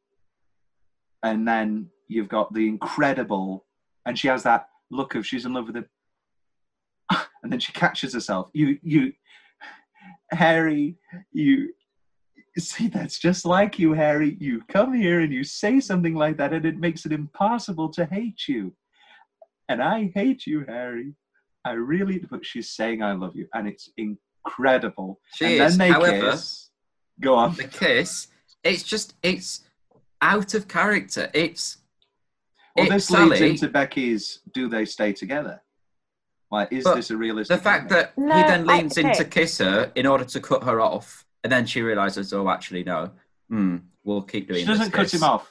[1.23, 3.65] And then you've got the incredible,
[4.05, 5.85] and she has that look of she's in love with him,
[7.43, 8.49] and then she catches herself.
[8.53, 9.13] You, you,
[10.31, 10.97] Harry,
[11.31, 11.73] you.
[12.59, 14.35] See, that's just like you, Harry.
[14.39, 18.05] You come here and you say something like that, and it makes it impossible to
[18.05, 18.73] hate you.
[19.69, 21.13] And I hate you, Harry.
[21.65, 25.19] I really, but she's saying I love you, and it's incredible.
[25.35, 25.77] She and is.
[25.77, 26.69] then they However, kiss.
[27.21, 27.55] Go on.
[27.55, 28.27] the kiss.
[28.63, 29.13] It's just.
[29.23, 29.61] It's
[30.21, 31.29] out of character.
[31.33, 31.77] It's.
[32.75, 34.39] Well, it's this leads into Becky's.
[34.53, 35.61] Do they stay together?
[36.51, 37.57] Like, is But this a realistic?
[37.57, 38.15] The fact dynamic?
[38.15, 40.81] that No, he then I- leans in to kiss her in order to cut her
[40.81, 43.11] off, and then she realizes, oh, actually, no.
[43.49, 45.13] Hmm, we'll keep doing she this doesn't cut kiss.
[45.13, 45.49] him off.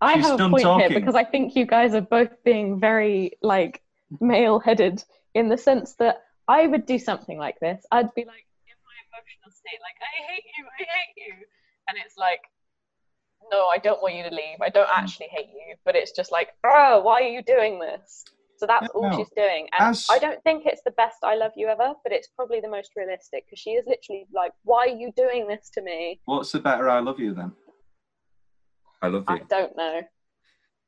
[0.00, 0.90] I She's have a point talking.
[0.90, 3.82] here because I think you guys are both being very like
[4.20, 7.86] male-headed in the sense that I would do something like this.
[7.92, 11.34] I'd be like in my emotional state, like I hate you, I hate you,
[11.88, 12.40] and it's like,
[13.52, 14.58] no, I don't want you to leave.
[14.60, 15.04] I don't Hmm.
[15.04, 18.24] actually hate you, but it's just like, oh, why are you doing this?
[18.62, 19.16] So that's Yeah, all no.
[19.16, 22.12] she's doing, and As- I don't think it's the best "I love you" ever, but
[22.12, 25.68] it's probably the most realistic because she is literally like, "Why are you doing this
[25.70, 26.88] to me?" What's the better?
[26.88, 27.50] I love you then.
[29.02, 29.34] I love you.
[29.34, 30.02] I don't know.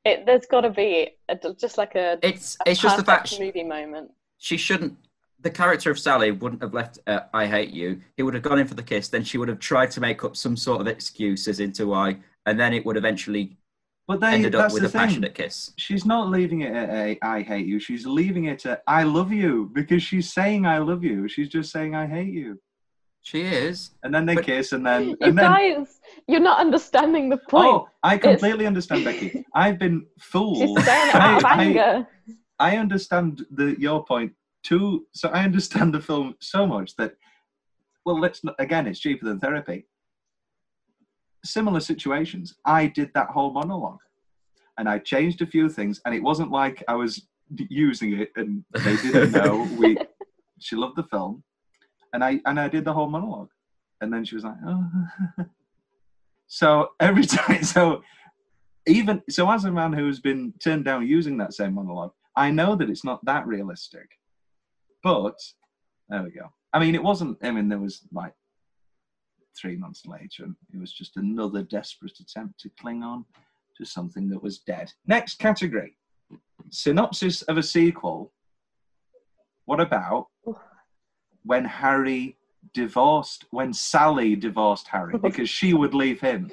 [0.04, 3.22] It there's got to be a, just like a It's a it's just the fact
[3.24, 4.12] perfect she, movie moment.
[4.38, 4.96] she shouldn't.
[5.40, 7.00] The character of Sally wouldn't have left.
[7.08, 8.00] Uh, I hate you.
[8.16, 9.08] He would have gone in for the kiss.
[9.08, 12.60] Then she would have tried to make up some sort of excuses into why, and
[12.60, 13.56] then it would eventually
[14.06, 15.00] But they, ended up that's with the a thing.
[15.00, 15.72] passionate kiss.
[15.78, 19.32] She's not leaving it at a "I hate you." She's leaving it at "I love
[19.32, 22.60] you" because she's saying "I love you." She's just saying "I hate you,"
[23.22, 23.92] She is.
[24.02, 25.44] and then they But- kiss, and then You and then.
[25.50, 27.66] guys, you're not understanding the point.
[27.66, 29.42] Oh, I completely understand, Becky.
[29.54, 30.58] I've been fooled.
[30.78, 32.06] She's saying it out of I- I-
[32.72, 34.32] I understand the your point
[34.62, 35.06] too.
[35.12, 37.14] So I understand the film so much that,
[38.04, 39.86] well, let's not, again, it's cheaper than therapy.
[41.44, 42.54] Similar situations.
[42.64, 44.00] I did that whole monologue,
[44.78, 47.26] and I changed a few things, and it wasn't like I was
[47.68, 49.68] using it and they didn't know.
[49.78, 49.98] We,
[50.58, 51.42] she loved the film,
[52.12, 53.50] and I and I did the whole monologue,
[54.00, 54.86] and then she was like, oh.
[56.46, 58.02] so every time, so
[58.86, 62.12] even so, as a man who's been turned down using that same monologue.
[62.36, 64.08] I know that it's not that realistic,
[65.02, 65.38] but
[66.08, 66.52] there we go.
[66.72, 67.38] I mean, it wasn't.
[67.42, 68.34] I mean, there was like
[69.60, 73.24] three months later, and it was just another desperate attempt to cling on
[73.76, 74.92] to something that was dead.
[75.06, 75.96] Next category:
[76.70, 78.32] synopsis of a sequel.
[79.66, 80.28] What about
[81.44, 82.36] when Harry
[82.72, 83.46] divorced?
[83.50, 86.50] When Sally divorced Harry because she would leave him.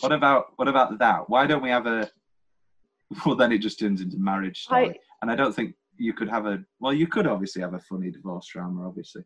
[0.00, 1.28] What about what about that?
[1.28, 2.10] Why don't we have a?
[3.24, 6.28] Well, then it just turns into marriage story, I, and I don't think you could
[6.28, 6.62] have a.
[6.80, 9.22] Well, you could obviously have a funny divorce drama, obviously,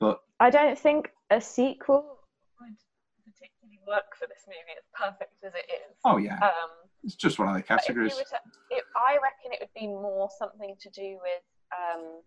[0.00, 2.18] but I don't think a sequel
[2.60, 2.76] would
[3.24, 5.96] particularly work for this movie as perfect as it is.
[6.04, 6.70] oh yeah, Um,
[7.04, 8.12] it's just one of the but if you categories.
[8.14, 11.42] to, it, I reckon it would be more something to do with
[11.76, 12.22] um,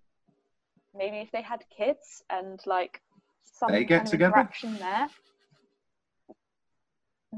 [0.96, 3.02] maybe if they had kids and like
[3.44, 4.36] some They get kind of together?
[4.36, 5.08] interaction there.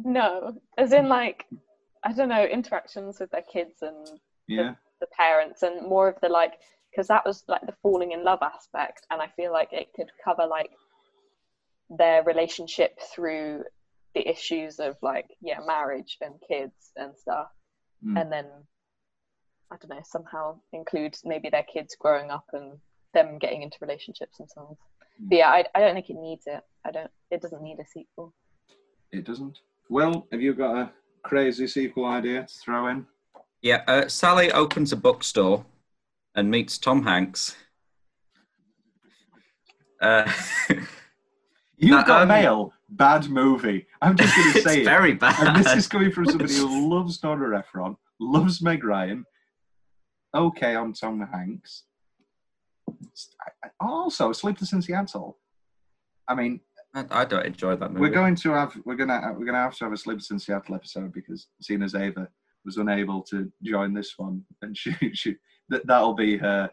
[0.04, 1.46] No, as in like
[2.04, 6.30] I don't know interactions with their kids and Yeah, the parents and more of the
[6.30, 6.54] like
[6.94, 10.10] because that was like the falling in love aspect and i feel like it could
[10.24, 10.70] cover like
[11.90, 13.64] their relationship through
[14.16, 17.48] the issues of like yeah marriage and kids and stuff
[18.06, 18.20] Mm.
[18.22, 18.46] and then
[19.72, 22.74] i don't know somehow include maybe their kids growing up and
[23.14, 24.78] them getting into relationships and so
[25.22, 25.30] Mm.
[25.30, 27.86] but yeah I, I don't think it needs it i don't it doesn't need a
[27.88, 28.34] sequel
[29.14, 29.60] it doesn't.
[29.90, 30.92] Well, have you got a
[31.22, 33.06] crazy sequel idea to throw in?
[33.62, 35.64] Yeah, uh, Sally opens a bookstore
[36.36, 37.56] and meets Tom Hanks.
[40.02, 40.30] Uh,
[41.78, 42.74] You've That, got um, mail.
[42.90, 43.88] Bad movie.
[44.02, 44.86] I'm just going to it's say it.
[44.86, 45.48] very bad.
[45.48, 49.26] And this is coming from somebody who loves Nora Ephron, loves Meg Ryan,
[50.36, 51.84] okay on Tom Hanks.
[53.80, 55.38] Also, Sleepless in Seattle.
[56.28, 56.60] I mean,
[56.94, 58.02] I, I don't enjoy that movie.
[58.02, 60.76] we're going to have we're gonna we're gonna have to have a Sleepless in Seattle
[60.76, 62.28] episode because seeing as Ava
[62.66, 65.36] was unable to join this one, and she she
[65.70, 66.70] that that'll be her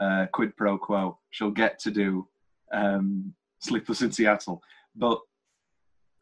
[0.00, 1.18] uh, quid pro quo.
[1.30, 2.28] She'll get to do
[2.72, 4.62] um, Sleepless in Seattle,
[4.94, 5.20] but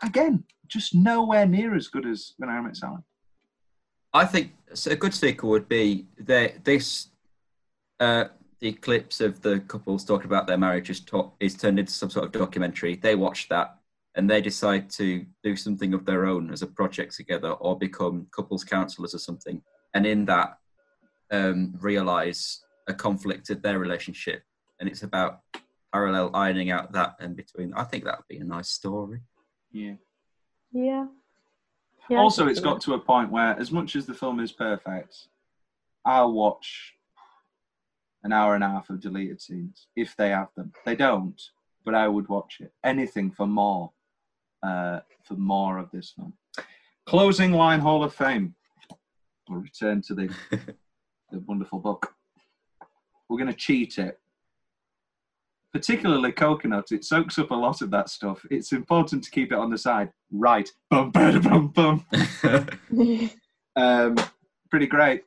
[0.02, 3.02] again, just nowhere near as good as When I Met Sally.
[4.14, 4.52] I think
[4.86, 7.08] a good sequel would be that this.
[8.00, 8.24] Uh,
[8.62, 12.08] the clips of the couples talking about their marriage is, ta- is turned into some
[12.08, 12.94] sort of documentary.
[12.94, 13.76] They watch that
[14.14, 18.28] and they decide to do something of their own as a project together or become
[18.30, 19.60] couples counselors or something.
[19.94, 20.58] And in that,
[21.32, 24.42] um, realize a conflict of their relationship.
[24.78, 25.40] And it's about
[25.92, 27.72] parallel ironing out that in between.
[27.74, 29.20] I think that would be a nice story.
[29.72, 29.94] Yeah.
[30.72, 31.06] yeah,
[32.08, 32.82] yeah also, it's got that.
[32.82, 35.28] to a point where, as much as the film is perfect,
[36.04, 36.94] I'll watch
[38.24, 40.72] an hour and a half of deleted scenes if they have them.
[40.84, 41.40] They don't,
[41.84, 42.72] but I would watch it.
[42.84, 43.92] Anything for more,
[44.62, 46.34] uh, for more of this film.
[47.06, 48.54] Closing line Hall of Fame.
[49.48, 50.34] We'll return to the
[51.32, 52.14] the wonderful book.
[53.28, 54.18] We're going to cheat it.
[55.72, 58.44] Particularly coconut, it soaks up a lot of that stuff.
[58.50, 60.10] It's important to keep it on the side.
[60.30, 60.68] Right.
[60.90, 63.30] Bum, bada, bum, bum.
[63.74, 64.16] Um,
[64.70, 65.24] pretty great.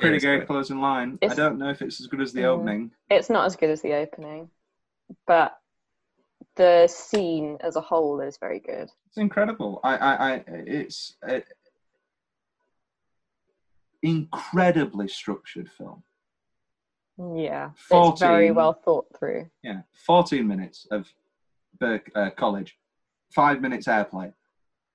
[0.00, 0.46] Pretty it's great great.
[0.48, 1.16] closing line.
[1.22, 2.90] I don't know if it's as good as the opening.
[3.08, 4.50] it's not as good as the opening,
[5.28, 5.56] but
[6.56, 8.88] the scene as a whole is very good.
[9.06, 9.78] It's incredible.
[9.84, 11.44] I, I, I it's an
[14.02, 16.02] incredibly structured film.
[17.18, 18.12] Yeah, 14.
[18.12, 19.50] it's very well thought through.
[19.62, 21.06] Yeah, 14 minutes of
[21.78, 22.76] Berk, uh, college,
[23.34, 24.32] five minutes airplay,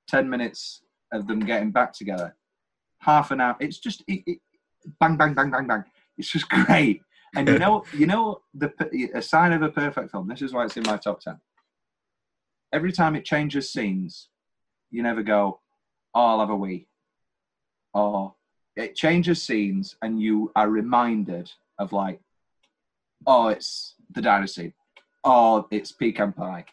[0.10, 0.82] 10 minutes
[1.12, 2.36] of them getting back together,
[3.00, 3.56] half an hour.
[3.60, 4.40] It's just it, it,
[5.00, 5.84] bang, bang, bang, bang, bang.
[6.18, 7.02] It's just great.
[7.36, 8.72] And you know, you know, the
[9.14, 10.28] a sign of a perfect film.
[10.28, 11.40] This is why it's in my top ten.
[12.74, 14.30] Every time it changes scenes,
[14.90, 15.60] you never go,
[16.16, 16.88] "Oh, I'll have a wee,"
[17.94, 18.34] or
[18.78, 22.22] it changes scenes, and you are reminded of like,
[23.26, 24.74] "Oh, it's the scene,"
[25.24, 26.66] or oh, it's pecan pie,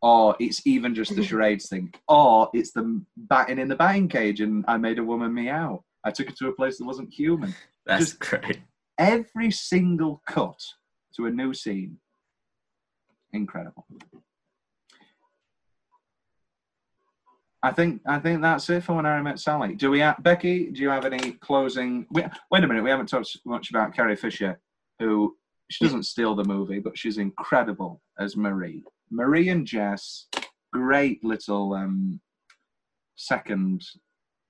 [0.00, 4.08] or oh, it's even just the charades thing, or it's the batting in the batting
[4.08, 5.84] cage, and I made a woman meow.
[6.04, 7.54] I took her to a place that wasn't human.
[7.86, 8.60] That's Just- great.
[8.96, 10.60] every single cut
[11.16, 11.98] to a new scene
[13.32, 13.86] incredible
[17.62, 20.70] i think i think that's it for when i met sally do we have becky
[20.70, 24.16] do you have any closing wait, wait a minute we haven't talked much about carrie
[24.16, 24.58] fisher
[24.98, 25.36] who
[25.70, 30.26] she doesn't steal the movie but she's incredible as marie marie and jess
[30.72, 32.20] great little um
[33.16, 33.82] second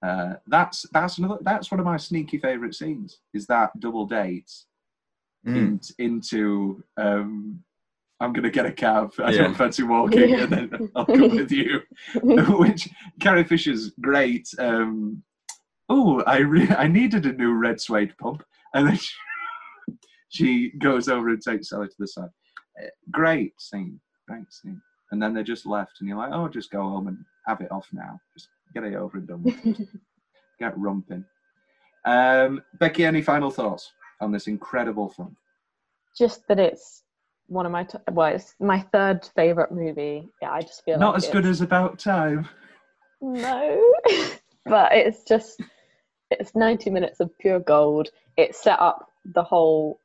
[0.06, 4.50] uh, that's that's another that's one of my sneaky favorite scenes is that double date
[5.46, 5.56] Mm.
[5.56, 7.62] in, into um,
[8.21, 9.12] I'm gonna get a cab.
[9.19, 9.43] I Yeah.
[9.43, 10.43] don't fancy walking, Yeah.
[10.45, 11.81] and then I'll come with you.
[12.23, 12.89] Which
[13.21, 14.49] Carrie Fisher's great.
[14.59, 15.23] Um,
[15.89, 18.43] oh, I re- I needed a new red suede pump,
[18.75, 19.14] and then she,
[20.31, 22.29] she goes over and takes Sally to the side.
[22.83, 24.81] Uh, Great scene, great scene.
[25.11, 27.71] And then they just left, and you're like, oh, just go home and have it
[27.73, 28.21] off now.
[28.37, 29.89] Just get it over and done with.
[30.61, 31.25] get rumping.
[32.05, 33.91] Um, Becky, any final thoughts
[34.21, 35.37] on this incredible film?
[36.16, 37.05] Just that it's
[37.49, 40.28] one of my t- well, it's my third favorite movie.
[40.40, 42.46] Yeah, I just feel Not like as good as About Time.
[43.20, 43.94] no.
[44.66, 45.61] but it's just
[46.30, 48.11] it's 90 minutes of pure gold.
[48.36, 50.01] It set up the whole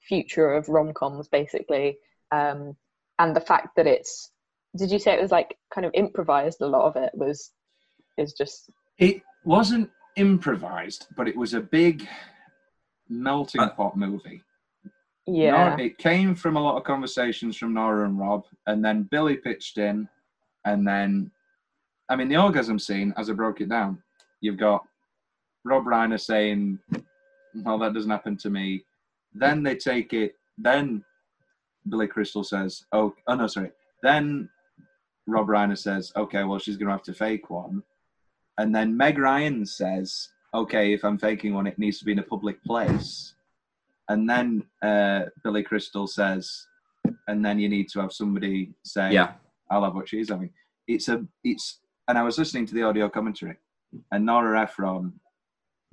[0.00, 1.98] future of rom-coms basically.
[2.32, 2.76] Um,
[3.18, 4.30] and the fact that it's
[4.76, 7.52] did you say it was like kind of improvised a lot of it was
[8.18, 12.06] is just It wasn't improvised, but it was a big
[13.08, 14.42] melting Uh, pot movie.
[15.34, 15.50] Yeah.
[15.50, 19.36] Nora, it came from a lot of conversations from Nora and Rob, and then Billy
[19.36, 20.08] pitched in,
[20.64, 21.30] and then,
[22.08, 24.02] I mean, the orgasm scene, as I broke it down,
[24.40, 24.84] you've got
[25.64, 26.78] Rob Reiner saying,
[27.54, 28.84] "Well, that doesn't happen to me."
[29.32, 30.36] Then they take it.
[30.58, 31.04] Then
[31.88, 33.70] Billy Crystal says, "Oh, oh no, sorry."
[34.02, 34.48] Then
[35.26, 37.82] Rob Reiner says, "Okay, well, she's going to have to fake one,"
[38.58, 42.18] and then Meg Ryan says, "Okay, if I'm faking one, it needs to be in
[42.18, 43.34] a public place."
[44.10, 46.66] And then uh, Billy Crystal says,
[47.28, 49.34] and then you need to have somebody say, Yeah.
[49.70, 50.50] I'll have what she's having.
[50.88, 53.56] It's a, it's, and I was listening to the audio commentary,
[54.10, 55.12] and Nora Ephron,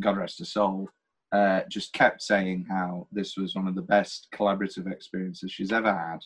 [0.02, 0.90] God rest her soul,
[1.32, 5.94] uh, just kept saying how this was one of the best collaborative experiences she's ever
[5.94, 6.22] had.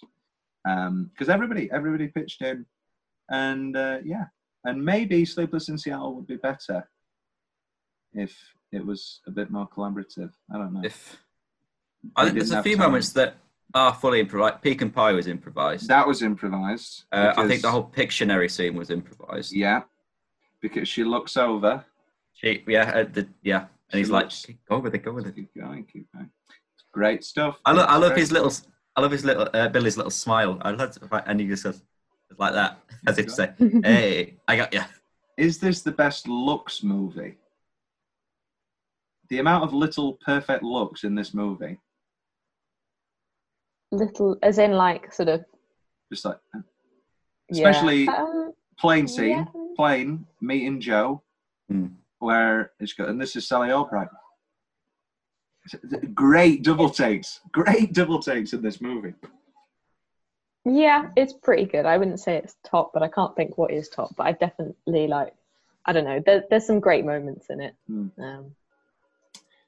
[1.09, 2.65] Because everybody, everybody pitched in,
[3.29, 4.25] and uh, yeah,
[4.63, 6.87] and maybe Sleepless in Seattle would be better
[8.13, 8.33] if
[8.71, 10.31] it was a bit more collaborative.
[10.53, 10.83] I don't know.
[10.85, 11.17] If
[12.15, 12.85] I think there's a few time.
[12.87, 13.37] moments that
[13.73, 14.61] are fully improvised.
[14.61, 15.87] Pecan Pie was improvised.
[15.87, 17.03] That was improvised.
[17.11, 19.53] Uh, I think the whole Pictionary scene was improvised.
[19.53, 19.83] Yeah,
[20.61, 21.85] because she looks over.
[22.33, 24.31] She, yeah, uh, the, yeah, and he's She like,
[24.67, 25.35] go with it, go with it.
[25.35, 26.29] Keep going, keep going.
[26.91, 27.59] Great stuff.
[27.65, 28.51] I, lo- I love his little.
[28.95, 30.57] I love his little uh, Billy's little smile.
[30.61, 31.81] I love, to, and he just goes
[32.37, 33.51] like that, as if to say,
[33.83, 34.81] "Hey, I got you."
[35.37, 37.37] Is this the best looks movie?
[39.29, 41.79] The amount of little perfect looks in this movie,
[43.91, 45.43] little as in like sort of
[46.11, 46.59] just like uh,
[47.49, 47.69] yeah.
[47.69, 49.45] Especially- Um, plane scene, yeah.
[49.75, 51.21] plane meeting Joe,
[51.69, 51.87] Hmm.
[52.19, 54.07] where it's got, and this is Sally Albright.
[56.15, 59.13] Great double takes, great double takes in this movie.
[60.65, 61.85] Yeah, it's pretty good.
[61.85, 64.15] I wouldn't say it's top, but I can't think what is top.
[64.15, 65.33] But I definitely like.
[65.85, 66.19] I don't know.
[66.25, 67.75] There, there's some great moments in it.
[67.87, 68.07] Hmm.
[68.19, 68.55] Um,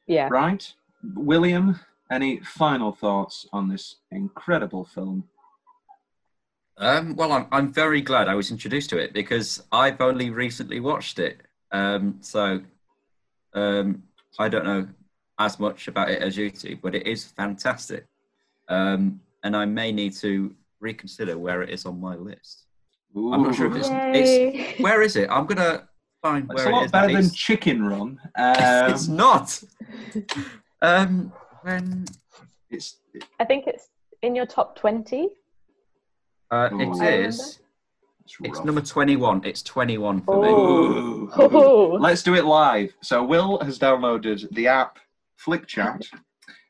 [0.07, 0.27] yeah.
[0.31, 0.71] Right,
[1.15, 1.79] William.
[2.11, 5.23] Any final thoughts on this incredible film?
[6.77, 10.79] Um, well, I'm I'm very glad I was introduced to it because I've only recently
[10.79, 11.41] watched it.
[11.71, 12.61] Um, so
[13.53, 14.03] um,
[14.39, 14.87] I don't know
[15.39, 18.05] as much about it as you do, but it is fantastic.
[18.69, 22.65] Um, and I may need to reconsider where it is on my list.
[23.15, 25.29] I'm not sure if it's, it's where is it.
[25.29, 25.87] I'm gonna
[26.21, 26.83] find It's where it is.
[26.85, 28.19] It's a lot better than Chicken Run.
[28.37, 29.63] it's Um, not.
[31.65, 32.05] Um, when
[32.69, 32.97] it's
[33.39, 33.89] I think it's
[34.21, 35.29] in your top twenty.
[36.51, 37.59] uh, it I is,
[38.25, 39.43] it's, it's number twenty-one.
[39.45, 40.49] It's twenty-one for me.
[40.49, 41.29] Ooh.
[41.35, 41.97] Oh.
[41.99, 42.93] Let's do it live.
[43.01, 44.99] So Will has downloaded the app
[45.45, 46.05] Flickchart,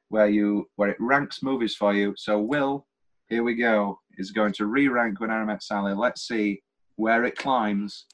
[0.09, 2.13] where you where it ranks movies for you.
[2.17, 2.85] So Will,
[3.29, 5.93] here we go, is going to re-rank When I Met Sally.
[5.93, 6.61] Let's see
[6.95, 8.05] where it climbs.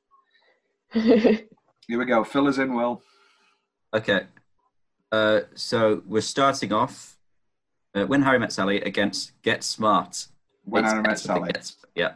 [0.93, 2.23] Here we go.
[2.23, 3.01] Fill us in, Will.
[3.95, 4.21] Okay.
[5.11, 7.17] Uh, so we're starting off
[7.95, 10.27] uh, when Harry met Sally against Get Smart.
[10.65, 11.51] When It's I Met Sally.
[11.51, 12.13] Get- yeah.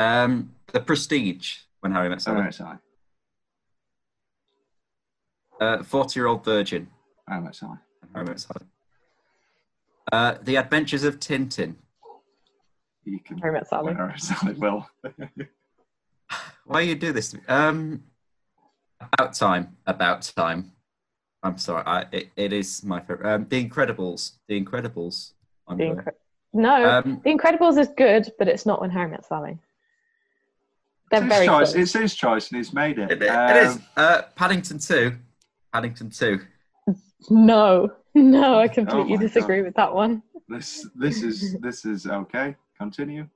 [0.00, 2.44] Um, the Prestige when Harry met When I Sally.
[2.44, 2.76] Met Sally.
[5.60, 6.88] Uh, Forty-year-old Virgin.
[7.26, 7.78] When I Met Sally.
[8.00, 8.66] when Harry met Sally.
[10.10, 11.76] Uh, the Adventures of Tintin.
[13.04, 13.38] You can.
[13.38, 13.92] Harry Met Sally.
[13.92, 14.54] When I Met Sally.
[14.54, 14.88] Will.
[16.64, 17.30] Why you do this?
[17.30, 17.42] to me?
[17.48, 18.02] Um,
[19.00, 19.76] about time.
[19.86, 20.72] About time.
[21.42, 21.82] I'm sorry.
[21.86, 23.26] I, it, it is my favorite.
[23.34, 24.32] Um, the Incredibles.
[24.48, 25.32] The Incredibles.
[25.66, 25.84] I'm The.
[25.84, 26.12] Incre-
[26.52, 29.58] no, Um, The Incredibles is good, but it's not when Harry Met Sally.
[31.10, 31.72] They're It's very his choice.
[31.72, 31.74] close.
[31.74, 33.10] It's his choice, and he's made it.
[33.10, 33.76] It, it is.
[33.76, 35.12] Um, Uh, Paddington 2.
[35.72, 36.40] Paddington 2.
[37.30, 40.22] No, no, I completely Oh my disagree with that one.
[40.48, 42.56] This this is this is okay.
[42.78, 43.28] Continue.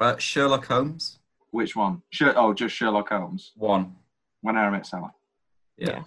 [0.00, 1.18] Uh, Sherlock Holmes.
[1.50, 2.02] Which one?
[2.10, 3.52] Sher- oh, just Sherlock Holmes.
[3.56, 3.94] 1.
[4.40, 5.10] When I Met Sally.
[5.76, 5.90] Yeah.
[5.90, 6.02] Yeah.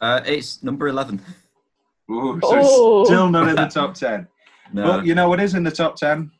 [0.00, 1.20] Uh, it's number 11.
[2.10, 3.04] Ooh, so Oh.
[3.04, 4.26] still not in the top ten.
[4.70, 4.82] No.
[4.84, 6.30] But you know what is in the top ten?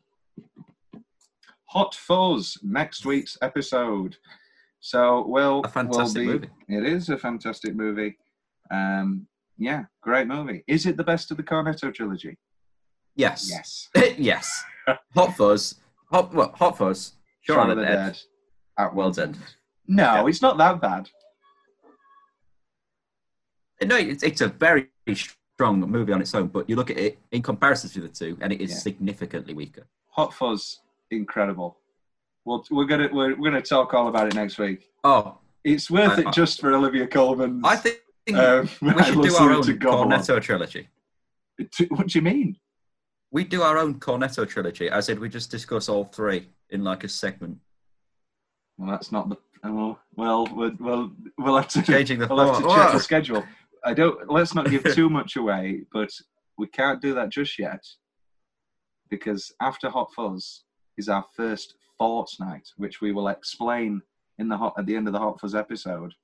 [1.67, 4.17] Hot Fuzz, next week's episode.
[4.81, 6.87] So Will A fantastic will be, movie.
[6.87, 8.17] It is a fantastic movie.
[8.71, 9.27] Um,
[9.57, 10.63] yeah, great movie.
[10.67, 12.37] Is it the best of the Cornetto trilogy?
[13.17, 13.49] yes.
[13.51, 13.89] Yes.
[14.19, 14.65] yes.
[15.15, 15.77] Hot Fuzz.
[16.13, 17.15] Hot, what, Hot Fuzz.
[17.41, 18.19] Shaun Shaun of the Dead.
[18.79, 19.37] At World's End.
[19.87, 20.27] No, Yeah.
[20.27, 21.09] it's not that bad.
[23.85, 27.19] No, it's, it's a very strong movie on its own, but you look at it
[27.31, 28.77] in comparison to the two, and it is Yeah.
[28.79, 29.87] significantly weaker.
[30.11, 31.79] Hot Fuzz, incredible.
[32.45, 34.91] Well, we're gonna we're, we're gonna talk all about it next week.
[35.05, 37.61] Oh, It's worth I- it I- just for Olivia Colman.
[37.65, 37.99] I think
[38.35, 39.63] um, we should do our own.
[39.63, 40.89] Cornetto trilogy.
[41.89, 42.57] What do you mean?
[43.31, 47.05] We do our own Cornetto trilogy, I said we just discuss all three in like
[47.05, 47.59] a segment.
[48.79, 49.37] Well, that's not the.
[49.65, 53.45] Well, well, we'll, we'll, we'll have to Changing the we'll have to check the schedule.
[53.85, 54.31] I don't.
[54.31, 56.11] Let's not give too much away, but
[56.57, 57.85] we can't do that just yet
[59.11, 60.65] because after Hot Fuzz
[60.97, 64.03] is our first fortnight, which we will explain
[64.39, 66.15] in the hot at the end of the Hot Fuzz episode.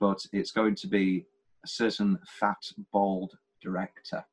[0.00, 1.26] But it's going to be
[1.64, 3.32] a certain fat bald
[3.62, 4.24] director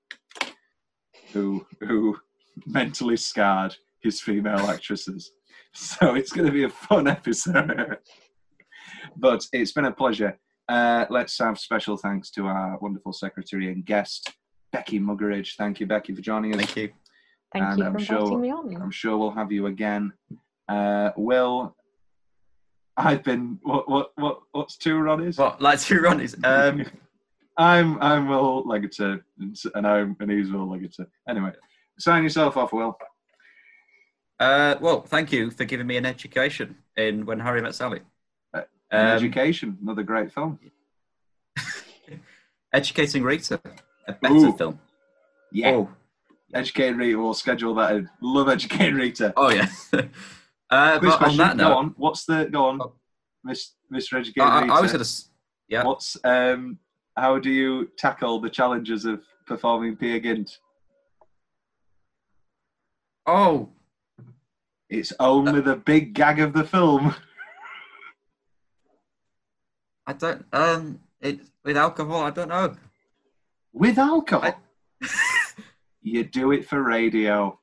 [1.32, 2.18] who who
[2.66, 5.32] mentally scarred his female actresses.
[5.72, 8.00] So it's going to be a fun episode.
[9.16, 10.40] but it's been a pleasure.
[10.70, 14.32] Uh, let's have special thanks to our wonderful secretary and guest,
[14.72, 15.56] Becky Muggeridge.
[15.58, 16.58] Thank you, Becky, for joining us.
[16.58, 16.90] Thank you.
[17.52, 18.82] Thank And you I'm for sure- inviting me on.
[18.82, 20.14] I'm sure we'll have you again.
[20.68, 21.76] Uh, Will,
[22.96, 25.40] I've been what what what what's two Ronnies?
[25.40, 26.36] What, like two Ronnies?
[26.46, 26.86] Um,
[27.58, 29.22] I'm I'm Will Leggetter,
[29.74, 31.08] and I'm and he's Will Leggetter.
[31.28, 31.52] Anyway,
[31.98, 32.96] sign yourself off, Will.
[34.40, 38.02] uh, well, thank you for giving me an education in When Harry Met Sally.
[38.92, 40.60] Uh, Um, Education, another great film.
[42.74, 43.60] Educating Rita,
[44.08, 44.54] a better Ooh.
[44.58, 44.80] film.
[45.52, 45.90] Yeah, Oh,
[46.54, 47.18] Educating Rita.
[47.20, 47.96] We'll schedule that.
[47.96, 48.10] In.
[48.22, 49.34] Love Educating Rita.
[49.38, 49.68] oh yeah.
[50.70, 51.38] uh, Quiz but on question.
[51.38, 51.94] that go note, on.
[51.98, 52.94] What's the go on, Oh.
[53.44, 54.20] Miss Mr.
[54.20, 54.74] Educating I, Rita?
[54.74, 55.12] I, was going to.
[55.70, 55.84] Yeah.
[55.84, 56.78] What's um?
[57.18, 60.58] How do you tackle the challenges of performing Peer Gynt?
[63.26, 63.70] Oh,
[64.90, 67.14] It's only the big gag of the film.
[70.10, 70.44] I don't.
[70.52, 72.24] Um, it with alcohol.
[72.24, 72.76] I don't know.
[73.72, 74.60] With alcohol.
[76.02, 77.60] You do it for radio.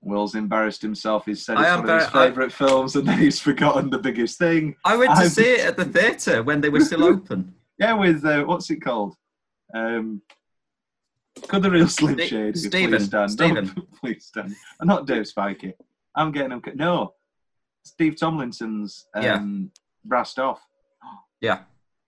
[0.00, 1.26] Will's embarrassed himself.
[1.26, 3.90] He's said I it's one of his very- I- favourite films, and then he's forgotten
[3.90, 4.76] the biggest thing.
[4.84, 7.52] I went to see it at the theatre when they were still open.
[7.78, 9.16] Yeah, with uh, what's it called?
[9.74, 10.22] Um,
[11.48, 13.30] could the real Slim Ste- Shady Stephen, please stand?
[13.32, 13.72] Stephen.
[13.76, 14.54] No, please stand.
[14.80, 15.74] I'm not Dave Spikey.
[16.14, 16.62] I'm getting him.
[16.76, 17.14] No,
[17.84, 19.72] Steve Tompkinson's um,
[20.04, 20.62] Brassed Off.
[21.44, 21.60] Yeah.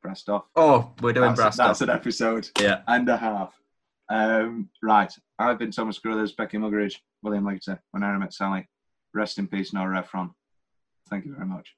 [0.03, 0.45] Brassed Off.
[0.57, 2.80] Oh, we're doing that's, that's an episode Yeah.
[2.89, 3.53] and a half.
[4.09, 5.12] Um, right.
[5.39, 8.66] I've been Thomas Carruthers, Becky Muggeridge, William Leiter, when I met Sally.
[9.12, 10.30] Rest in peace, Nora Ephron.
[11.11, 11.74] Thank you very much.